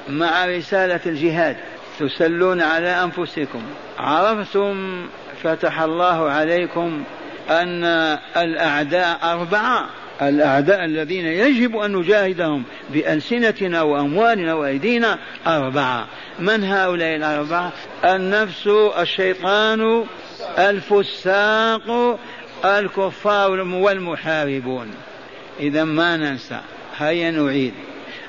مع 0.10 0.46
رسالة 0.46 1.00
الجهاد. 1.06 1.58
تسلون 2.00 2.62
على 2.62 2.90
أنفسكم. 2.90 3.62
عرفتم 4.00 5.08
فتح 5.44 5.82
الله 5.82 6.30
عليكم 6.30 7.04
أن 7.50 7.84
الأعداء 8.38 9.20
أربعة. 9.24 9.86
الأعداء 10.22 10.86
الذين 10.86 11.26
يجب 11.26 11.78
أن 11.78 11.96
نجاهدهم 11.96 12.64
بألسنتنا 12.90 13.82
وأموالنا 13.82 14.54
وأيدينا 14.54 15.18
أربعة. 15.48 16.08
من 16.40 16.64
هؤلاء 16.64 17.16
الأربعة؟ 17.16 17.72
النفس 18.06 18.68
الشيطان 19.00 20.04
الفساق 20.60 22.20
الكفار 22.66 23.60
والمحاربون. 23.60 24.88
إذا 25.60 25.84
ما 25.84 26.18
ننسى 26.18 26.60
هيا 26.98 27.32
نعيد. 27.32 27.74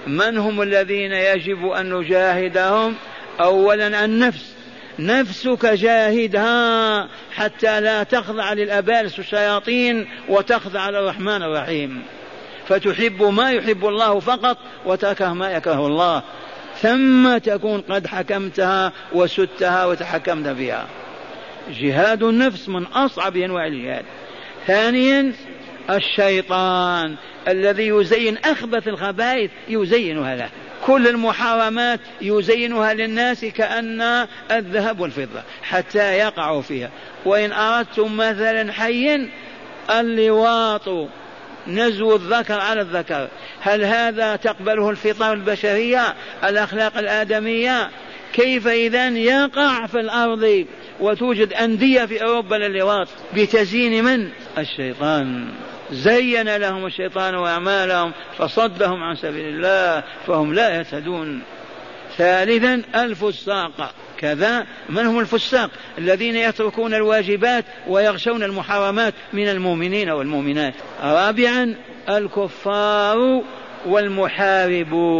من 0.06 0.38
هم 0.38 0.62
الذين 0.62 1.12
يجب 1.12 1.66
أن 1.66 1.94
نجاهدهم؟ 1.94 2.94
أولا 3.40 4.04
النفس. 4.04 4.54
نفسك 4.98 5.66
جاهدها 5.66 7.08
حتى 7.34 7.80
لا 7.80 8.02
تخضع 8.02 8.52
للأبالس 8.52 9.18
الشياطين 9.18 10.08
وتخضع 10.28 10.90
للرحمن 10.90 11.42
الرحيم. 11.42 12.02
فتحب 12.68 13.22
ما 13.22 13.50
يحب 13.50 13.86
الله 13.86 14.20
فقط 14.20 14.58
وتكره 14.86 15.32
ما 15.32 15.50
يكره 15.50 15.86
الله. 15.86 16.22
ثم 16.80 17.38
تكون 17.38 17.80
قد 17.80 18.06
حكمتها 18.06 18.92
وسدتها 19.12 19.86
وتحكمت 19.86 20.48
بها. 20.48 20.86
جهاد 21.80 22.22
النفس 22.22 22.68
من 22.68 22.84
أصعب 22.84 23.36
أنواع 23.36 23.66
الجهاد. 23.66 24.04
ثانيا 24.66 25.32
الشيطان 25.90 27.16
الذي 27.48 27.88
يزين 27.88 28.38
أخبث 28.38 28.88
الخبائث 28.88 29.50
يزينها 29.68 30.36
له. 30.36 30.50
كل 30.88 31.08
المحرمات 31.08 32.00
يزينها 32.20 32.94
للناس 32.94 33.44
كأن 33.44 34.26
الذهب 34.50 35.00
والفضة 35.00 35.42
حتى 35.62 36.12
يقعوا 36.18 36.62
فيها. 36.62 36.90
وإن 37.24 37.52
أردتم 37.52 38.16
مثلا 38.16 38.72
حيا 38.72 39.28
اللواط 39.90 41.08
نزو 41.66 42.16
الذكر 42.16 42.60
على 42.60 42.80
الذكر. 42.80 43.28
هل 43.60 43.84
هذا 43.84 44.36
تقبله 44.36 44.90
الفطر 44.90 45.32
البشرية 45.32 46.14
الأخلاق 46.44 46.98
الآدمية؟ 46.98 47.90
كيف 48.32 48.66
إذا 48.66 49.08
يقع 49.08 49.86
في 49.86 50.00
الأرض 50.00 50.66
وتوجد 51.00 51.52
أندية 51.52 52.04
في 52.04 52.22
أوروبا 52.22 52.54
للواط؟ 52.54 53.08
بتزيين 53.34 54.04
من؟ 54.04 54.28
الشيطان. 54.58 55.48
زين 55.92 56.56
لهم 56.56 56.86
الشيطان 56.86 57.34
أعمالهم 57.34 58.12
فصدهم 58.38 59.02
عن 59.02 59.16
سبيل 59.16 59.48
الله 59.48 60.04
فهم 60.26 60.54
لا 60.54 60.78
يهتدون. 60.78 61.42
ثالثا 62.16 62.82
الفساق. 62.94 63.94
كذا 64.18 64.66
من 64.88 65.06
هم 65.06 65.18
الفساق؟ 65.18 65.70
الذين 65.98 66.36
يتركون 66.36 66.94
الواجبات 66.94 67.64
ويغشون 67.88 68.42
المحرمات 68.42 69.14
من 69.32 69.48
المؤمنين 69.48 70.10
والمؤمنات. 70.10 70.74
رابعا 71.02 71.74
الكفار 72.08 73.42
والمحاربون. 73.86 75.18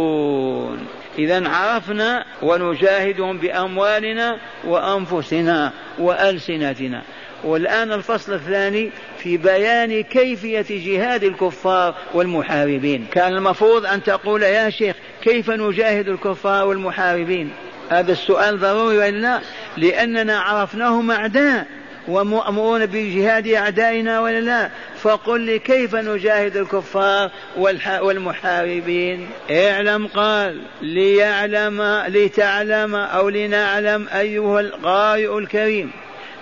إذا 1.19 1.49
عرفنا 1.49 2.25
ونجاهدهم 2.41 3.37
بأموالنا 3.37 4.37
وأنفسنا 4.63 5.71
وألسنتنا. 5.99 7.01
والآن 7.43 7.91
الفصل 7.91 8.33
الثاني 8.33 8.91
في 9.17 9.37
بيان 9.37 10.03
كيفية 10.03 10.65
جهاد 10.69 11.23
الكفار 11.23 11.95
والمحاربين. 12.13 13.05
كان 13.11 13.33
المفروض 13.33 13.85
أن 13.85 14.03
تقول 14.03 14.43
يا 14.43 14.69
شيخ 14.69 14.95
كيف 15.21 15.49
نجاهد 15.49 16.07
الكفار 16.07 16.67
والمحاربين؟ 16.67 17.51
هذا 17.89 18.11
السؤال 18.11 18.59
ضروري 18.59 18.97
وإلا؟ 18.97 19.39
لأننا 19.77 20.39
عرفناهم 20.39 21.11
أعداء 21.11 21.67
ومؤمرون 22.07 22.85
بجهاد 22.85 23.47
أعدائنا 23.47 24.19
ولا 24.21 24.41
لا؟ 24.41 24.69
فقل 25.01 25.41
لي 25.41 25.59
كيف 25.59 25.95
نجاهد 25.95 26.57
الكفار 26.57 27.31
والمحاربين؟ 28.01 29.27
اعلم 29.51 30.07
قال 30.07 30.61
ليعلم 30.81 32.03
لتعلم 32.07 32.95
أو 32.95 33.29
لنعلم 33.29 34.07
أيها 34.13 34.59
القارئ 34.59 35.37
الكريم. 35.37 35.91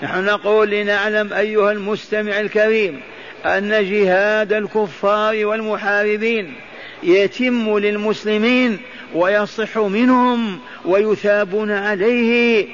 نحن 0.04 0.26
نقول 0.26 0.70
لنعلم 0.70 1.34
أيها 1.34 1.72
المستمع 1.72 2.40
الكريم 2.40 3.00
أن 3.46 3.70
جهاد 3.70 4.54
الكفار 4.54 5.46
والمحاربين 5.46 6.54
يتم 7.04 7.78
للمسلمين 7.78 8.78
ويصح 9.16 9.78
منهم 9.78 10.60
ويثابون 10.86 11.72
عليه 11.72 12.68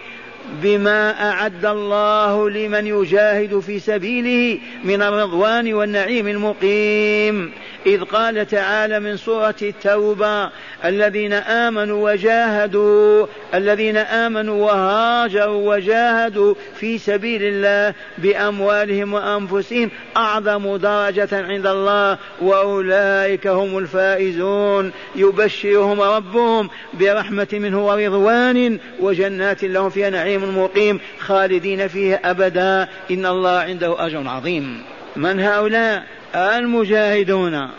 بما 0.62 1.29
أعد 1.29 1.65
الله 1.65 2.49
لمن 2.49 2.88
يجاهد 2.88 3.60
في 3.60 3.79
سبيله 3.79 4.60
من 4.84 5.01
الرضوان 5.01 5.73
والنعيم 5.73 6.27
المقيم. 6.27 7.51
إذ 7.86 8.03
قال 8.03 8.47
تعالى 8.47 8.99
من 8.99 9.17
سورة 9.17 9.56
التوبة 9.62 10.49
الذين 10.86 11.34
آمنوا 11.34 12.12
وجاهدوا 12.12 13.27
الذين 13.53 13.97
آمنوا 13.97 14.65
وهاجروا 14.65 15.75
وجاهدوا 15.75 16.53
في 16.75 16.97
سبيل 16.97 17.41
الله 17.43 17.93
بأموالهم 18.17 19.13
وأنفسهم 19.13 19.91
أعظم 20.17 20.75
درجة 20.75 21.29
عند 21.32 21.67
الله 21.67 22.17
وأولئك 22.41 23.47
هم 23.47 23.77
الفائزون. 23.77 24.91
يبشرهم 25.15 26.01
ربهم 26.01 26.69
برحمة 26.93 27.47
منه 27.53 27.88
ورضوان 27.88 28.79
وجنات 28.99 29.63
لهم 29.63 29.89
فيها 29.89 30.10
نعيم 30.10 30.33
مقيم 30.41 31.00
خالدين 31.19 31.88
فيها 31.88 32.32
أبدا. 32.32 32.88
إن 33.12 33.26
الله 33.26 33.60
عنده 33.60 34.06
أجر 34.06 34.28
عظيم. 34.28 34.84
من 35.15 35.39
هؤلاء؟ 35.39 36.04
المجاهدون. 36.36 37.69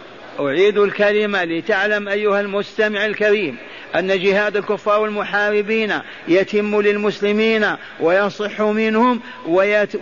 أعيد 0.41 0.79
الكلمة 0.79 1.45
لتعلم 1.45 2.09
أيها 2.09 2.41
المستمع 2.41 3.07
الكريم 3.07 3.57
أن 3.95 4.21
جهاد 4.21 4.57
الكفار 4.57 5.01
والمحاربين 5.01 5.93
يتم 6.29 6.81
للمسلمين 6.81 7.67
ويصح 8.01 8.61
منهم 8.61 9.21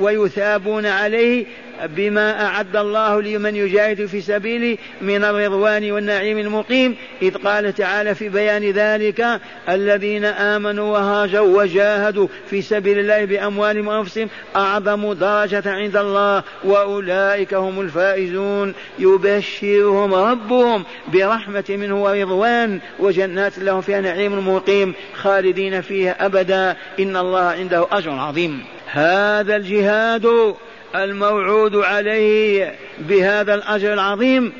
ويثابون 0.00 0.86
عليه 0.86 1.44
بما 1.86 2.44
أعد 2.46 2.76
الله 2.76 3.22
لمن 3.22 3.56
يجاهد 3.56 4.06
في 4.06 4.20
سبيله 4.20 4.78
من 5.00 5.24
الرضوان 5.24 5.92
والنعيم 5.92 6.38
المقيم. 6.38 6.96
إذ 7.22 7.36
قال 7.36 7.74
تعالى 7.74 8.14
في 8.14 8.28
بيان 8.28 8.70
ذلك 8.70 9.40
الذين 9.68 10.24
آمنوا 10.24 10.92
وهاجروا 10.92 11.62
وجاهدوا 11.62 12.28
في 12.50 12.62
سبيل 12.62 12.98
الله 12.98 13.24
بأموالهم 13.24 13.88
وأنفسهم 13.88 14.28
أعظم 14.56 15.12
درجة 15.12 15.62
عند 15.66 15.96
الله 15.96 16.42
وأولئك 16.64 17.54
هم 17.54 17.80
الفائزون. 17.80 18.74
يبشرهم 18.98 20.14
ربهم 20.14 20.84
برحمة 21.12 21.64
منه 21.68 22.02
ورضوان 22.02 22.80
وجنات 22.98 23.58
لهم 23.58 23.80
فيها 23.80 24.00
نعيم 24.00 24.48
مقيم 24.54 24.94
خالدين 25.14 25.80
فيها 25.80 26.26
أبدا. 26.26 26.76
إن 27.00 27.16
الله 27.16 27.40
عنده 27.40 27.86
أجر 27.92 28.10
عظيم. 28.10 28.64
هذا 28.86 29.56
الجهاد 29.56 30.54
الموعود 30.94 31.76
عليه 31.76 32.74
بهذا 32.98 33.54
الأجر 33.54 33.92
العظيم 33.92 34.52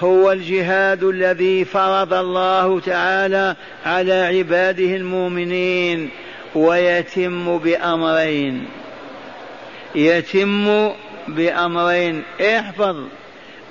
هو 0.00 0.32
الجهاد 0.32 1.04
الذي 1.04 1.64
فرض 1.64 2.14
الله 2.14 2.80
تعالى 2.80 3.56
على 3.86 4.12
عباده 4.12 4.96
المؤمنين 4.96 6.10
ويتم 6.54 7.58
بأمرين. 7.58 8.66
يتم 9.94 10.90
بأمرين. 11.28 12.22
احفظ. 12.40 12.96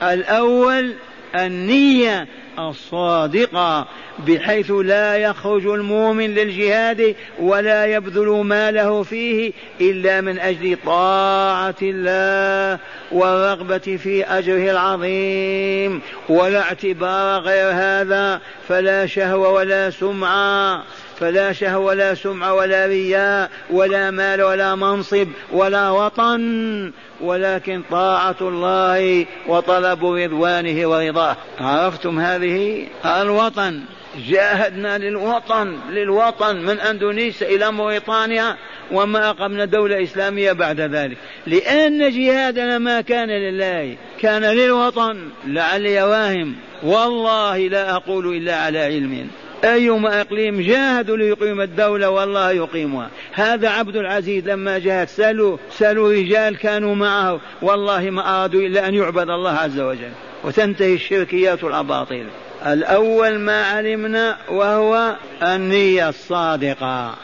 الأول 0.03 0.93
النية 1.35 2.27
الصادقة 2.59 3.87
بحيث 4.27 4.71
لا 4.71 5.17
يخرج 5.17 5.65
المؤمن 5.65 6.33
للجهاد 6.33 7.15
ولا 7.39 7.85
يبذل 7.85 8.29
ماله 8.29 9.03
فيه 9.03 9.53
إلا 9.81 10.21
من 10.21 10.39
أجل 10.39 10.77
طاعة 10.85 11.75
الله 11.81 12.79
والرغبه 13.11 13.97
في 14.03 14.23
أجره 14.25 14.71
العظيم. 14.71 16.01
ولا 16.29 16.61
اعتبار 16.61 17.41
غير 17.41 17.71
هذا 17.71 18.41
فلا 18.67 19.05
شهوة 19.05 19.49
ولا 19.49 19.89
سمعة. 19.89 20.83
فلا 21.19 21.53
شهوة 21.53 21.77
ولا 21.77 22.13
سمعة 22.13 22.53
ولا 22.53 22.85
رياء 22.85 23.49
ولا 23.69 24.11
مال 24.11 24.41
ولا 24.41 24.75
منصب 24.75 25.27
ولا 25.51 25.89
وطن 25.89 26.91
ولكن 27.21 27.83
طاعة 27.91 28.35
الله 28.41 29.25
وطلب 29.47 30.05
رضوانه 30.05 30.87
ورضاه. 30.89 31.37
عرفتم 31.59 32.19
هذه؟ 32.19 32.87
الوطن. 33.05 33.81
جاهدنا 34.29 34.97
للوطن 34.97 35.77
للوطن 35.89 36.55
من 36.55 36.79
أندونيسيا 36.79 37.49
إلى 37.49 37.71
موريطانيا 37.71 38.55
وما 38.91 39.29
أقمنا 39.29 39.65
دولة 39.65 40.03
إسلامية 40.03 40.51
بعد 40.51 40.81
ذلك. 40.81 41.17
لأن 41.47 42.11
جهادنا 42.11 42.77
ما 42.77 43.01
كان 43.01 43.29
لله 43.29 43.97
كان 44.19 44.45
للوطن. 44.45 45.29
لعلي 45.47 46.03
واهم. 46.03 46.55
والله 46.83 47.57
لا 47.57 47.95
أقول 47.95 48.35
إلا 48.35 48.55
على 48.55 48.79
علم. 48.79 49.27
أيما 49.63 50.21
إقليم 50.21 50.61
جاهدوا 50.61 51.17
ليقيم 51.17 51.61
الدولة 51.61 52.09
والله 52.09 52.51
يقيمها. 52.51 53.09
هذا 53.33 53.69
عبد 53.69 53.95
العزيز 53.95 54.49
لما 54.49 54.79
جاهد 54.79 55.07
سألوا 55.07 55.57
سألوا 55.71 56.13
رجال 56.13 56.57
كانوا 56.57 56.95
معه. 56.95 57.39
والله 57.61 58.09
ما 58.09 58.21
أرادوا 58.21 58.61
إلا 58.61 58.87
أن 58.87 58.93
يعبد 58.93 59.29
الله 59.29 59.51
عز 59.51 59.79
وجل. 59.79 60.11
وتنتهي 60.43 60.93
الشركيات 60.93 61.63
والأباطيل. 61.63 62.25
الأول 62.65 63.39
ما 63.39 63.63
علمنا 63.63 64.37
وهو 64.49 65.15
النية 65.43 66.09
الصادقة. 66.09 67.15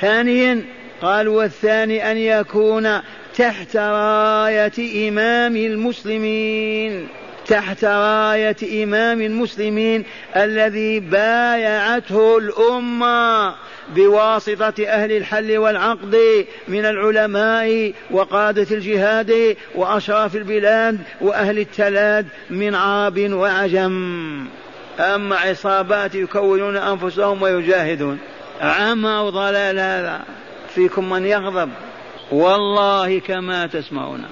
ثانيا 0.00 0.64
قال 1.02 1.28
والثاني 1.28 2.10
أن 2.10 2.16
يكون 2.16 3.00
تحت 3.38 3.76
راية 3.76 5.08
إمام 5.08 5.56
المسلمين. 5.56 7.08
تحت 7.52 7.84
راية 7.84 8.84
إمام 8.84 9.22
المسلمين 9.22 10.04
الذي 10.36 11.00
بايعته 11.00 12.38
الأمة 12.38 13.54
بواسطة 13.94 14.86
أهل 14.86 15.12
الحل 15.12 15.58
والعقد 15.58 16.44
من 16.68 16.84
العلماء 16.84 17.92
وقادة 18.10 18.66
الجهاد 18.70 19.56
وأشراف 19.74 20.36
البلاد 20.36 20.98
وأهل 21.20 21.58
التلاد 21.58 22.26
من 22.50 22.74
عرب 22.74 23.18
وعجم. 23.18 24.46
أما 24.98 25.36
عصابات 25.36 26.14
يكونون 26.14 26.76
أنفسهم 26.76 27.42
ويجاهدون. 27.42 28.18
عمى 28.60 29.10
وضلال 29.10 29.78
هذا 29.78 30.24
فيكم 30.74 31.10
من 31.10 31.26
يغضب. 31.26 31.70
والله 32.30 33.18
كما 33.18 33.66
تسمعون. 33.66 34.24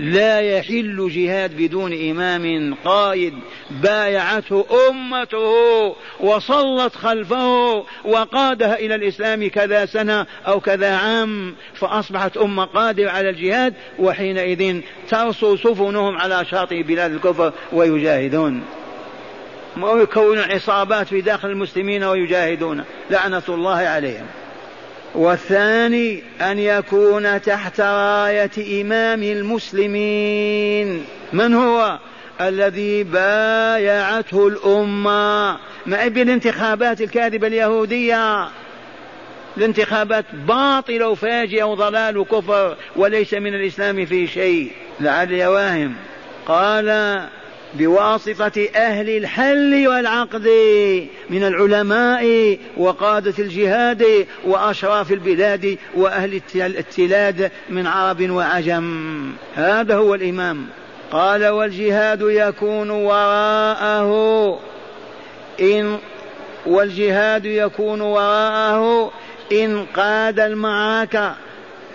لا 0.00 0.40
يحل 0.40 1.10
جهاد 1.14 1.56
بدون 1.56 2.10
إمام 2.10 2.74
قائد. 2.84 3.34
بايعته 3.70 4.66
أمته 4.88 5.96
وصلت 6.20 6.96
خلفه 6.96 7.84
وقادها 8.04 8.78
إلى 8.78 8.94
الإسلام 8.94 9.48
كذا 9.48 9.86
سنة 9.86 10.26
أو 10.46 10.60
كذا 10.60 10.96
عام 10.96 11.54
فأصبحت 11.74 12.36
أمة 12.36 12.64
قادرة 12.64 13.10
على 13.10 13.30
الجهاد 13.30 13.74
وحينئذ 13.98 14.80
ترسو 15.08 15.56
سفنهم 15.56 16.18
على 16.18 16.44
شاطئ 16.44 16.82
بلاد 16.82 17.12
الكفر 17.12 17.52
ويجاهدون. 17.72 18.62
ما 19.76 19.90
يكونون 19.92 20.38
عصابات 20.38 21.06
في 21.06 21.20
داخل 21.20 21.48
المسلمين 21.50 22.04
ويجاهدون. 22.04 22.84
لعنة 23.10 23.42
الله 23.48 23.78
عليهم. 23.78 24.26
والثاني 25.14 26.22
أن 26.40 26.58
يكون 26.58 27.42
تحت 27.42 27.80
راية 27.80 28.82
إمام 28.82 29.22
المسلمين. 29.22 31.04
من 31.32 31.54
هو؟ 31.54 31.98
الذي 32.40 33.04
بايعته 33.04 34.48
الأمة. 34.48 35.58
ما 35.86 36.08
بالانتخابات 36.08 37.00
الكاذبة 37.00 37.46
اليهودية؟ 37.46 38.48
الانتخابات 39.56 40.24
باطلة 40.48 41.08
وفاجئة 41.08 41.62
وضلال 41.62 42.18
وكفر 42.18 42.76
وليس 42.96 43.34
من 43.34 43.54
الإسلام 43.54 44.06
في 44.06 44.26
شيء. 44.26 44.70
لعل 45.00 45.44
واهم 45.44 45.94
قال 46.46 46.88
بواسطة 47.74 48.68
أهل 48.76 49.10
الحل 49.10 49.88
والعقد 49.88 50.46
من 51.30 51.42
العلماء 51.44 52.58
وقادة 52.76 53.34
الجهاد 53.38 54.26
وأشراف 54.44 55.12
البلاد 55.12 55.78
وأهل 55.94 56.40
التلاد 56.56 57.50
من 57.68 57.86
عرب 57.86 58.30
وعجم. 58.30 59.32
هذا 59.54 59.96
هو 59.96 60.14
الإمام. 60.14 60.66
قال 61.12 61.48
والجهاد 61.48 62.20
يكون 62.22 62.90
وراءه. 62.90 64.60
إن 65.60 65.98
والجهاد 66.66 67.46
يكون 67.46 68.00
وراءه 68.00 69.12
إن 69.52 69.86
قاد 69.96 70.40
المعركة 70.40 71.34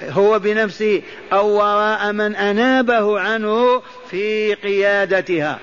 هو 0.10 0.39
بنفسه 0.39 1.01
أو 1.34 1.49
وراء 1.49 2.12
من 2.12 2.36
أنابه 2.36 3.19
عنه 3.19 3.81
في 4.10 4.53
قيادتها. 4.53 5.60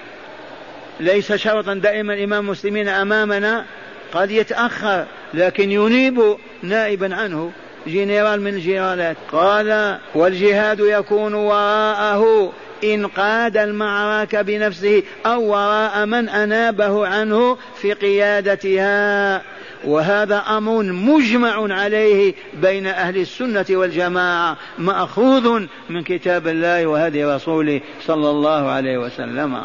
ليس 1.00 1.32
شرطا 1.32 1.74
دائما 1.74 2.14
الإمام 2.14 2.44
المسلمين 2.44 2.88
أمامنا 2.88 3.64
قد 4.12 4.30
يتأخر 4.30 5.06
لكن 5.34 5.70
ينيب 5.70 6.36
نائبا 6.62 7.14
عنه 7.14 7.52
جنرال 7.86 8.40
من 8.40 8.54
الجنرالات 8.54 9.16
قال 9.32 9.98
والجهاد 10.14 10.80
يكون 10.80 11.34
وراءه 11.34 12.52
إن 12.84 13.06
قاد 13.06 13.56
المعركة 13.56 14.42
بنفسه 14.42 15.02
أو 15.26 15.42
وراء 15.42 16.06
من 16.06 16.28
أنابه 16.28 17.06
عنه 17.06 17.58
في 17.80 17.92
قيادتها. 17.92 19.42
وهذا 19.84 20.36
أمر 20.36 20.82
مجمع 20.82 21.74
عليه 21.74 22.34
بين 22.54 22.86
أهل 22.86 23.16
السنة 23.16 23.66
والجماعة 23.70 24.56
مأخوذ 24.78 25.66
من 25.90 26.02
كتاب 26.02 26.48
الله 26.48 26.86
وهدي 26.86 27.24
رسوله 27.24 27.80
صلى 28.06 28.30
الله 28.30 28.70
عليه 28.70 28.98
وسلم. 28.98 29.62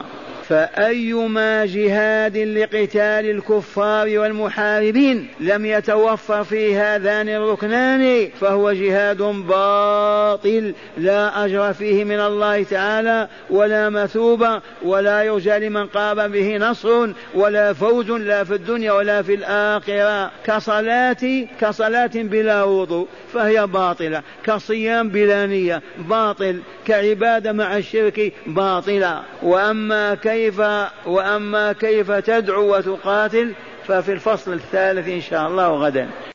فأيما 0.50 1.66
جهاد 1.66 2.38
لقتال 2.38 3.30
الكفار 3.30 4.20
والمحاربين 4.20 5.28
لم 5.40 5.66
يتوفر 5.66 6.44
فيه 6.44 6.96
هذان 6.96 7.30
الركنان 7.30 8.30
فهو 8.42 8.72
جهاد 8.72 9.18
باطل 9.18 10.74
لا 10.98 11.46
أجر 11.46 11.74
فيه 11.74 12.04
من 12.04 12.20
الله 12.20 12.64
تعالى 12.64 13.28
ولا 13.50 13.90
مثوبة 13.90 14.62
ولا 14.84 15.24
يرجى 15.24 15.60
لمن 15.60 15.86
قام 15.86 16.28
به 16.28 16.58
نصر 16.58 17.10
ولا 17.36 17.74
فوز 17.74 18.12
لا 18.12 18.44
في 18.44 18.54
الدنيا 18.54 18.92
ولا 18.92 19.22
في 19.22 19.34
الآخرة. 19.34 20.32
كصلاة 20.46 21.46
كصلاة 21.62 22.12
بلا 22.16 22.64
وضوء 22.64 23.08
فهي 23.34 23.68
باطلة 23.68 24.22
كصيام 24.44 25.10
بلا 25.10 25.46
نية 25.46 25.82
باطل 25.98 26.60
كعبادة 26.86 27.52
مع 27.52 27.78
الشرك 27.78 28.34
باطلة. 28.48 29.22
وأما 29.44 30.16
كيف 30.38 30.62
وأما 31.06 31.74
كيف 31.74 32.12
تدعو 32.12 32.76
وتقاتل 32.76 33.54
ففي 33.88 34.12
الفصل 34.12 34.54
الثالث 34.54 35.08
إن 35.08 35.22
شاء 35.22 35.48
الله 35.48 35.68
غدا. 35.68 36.08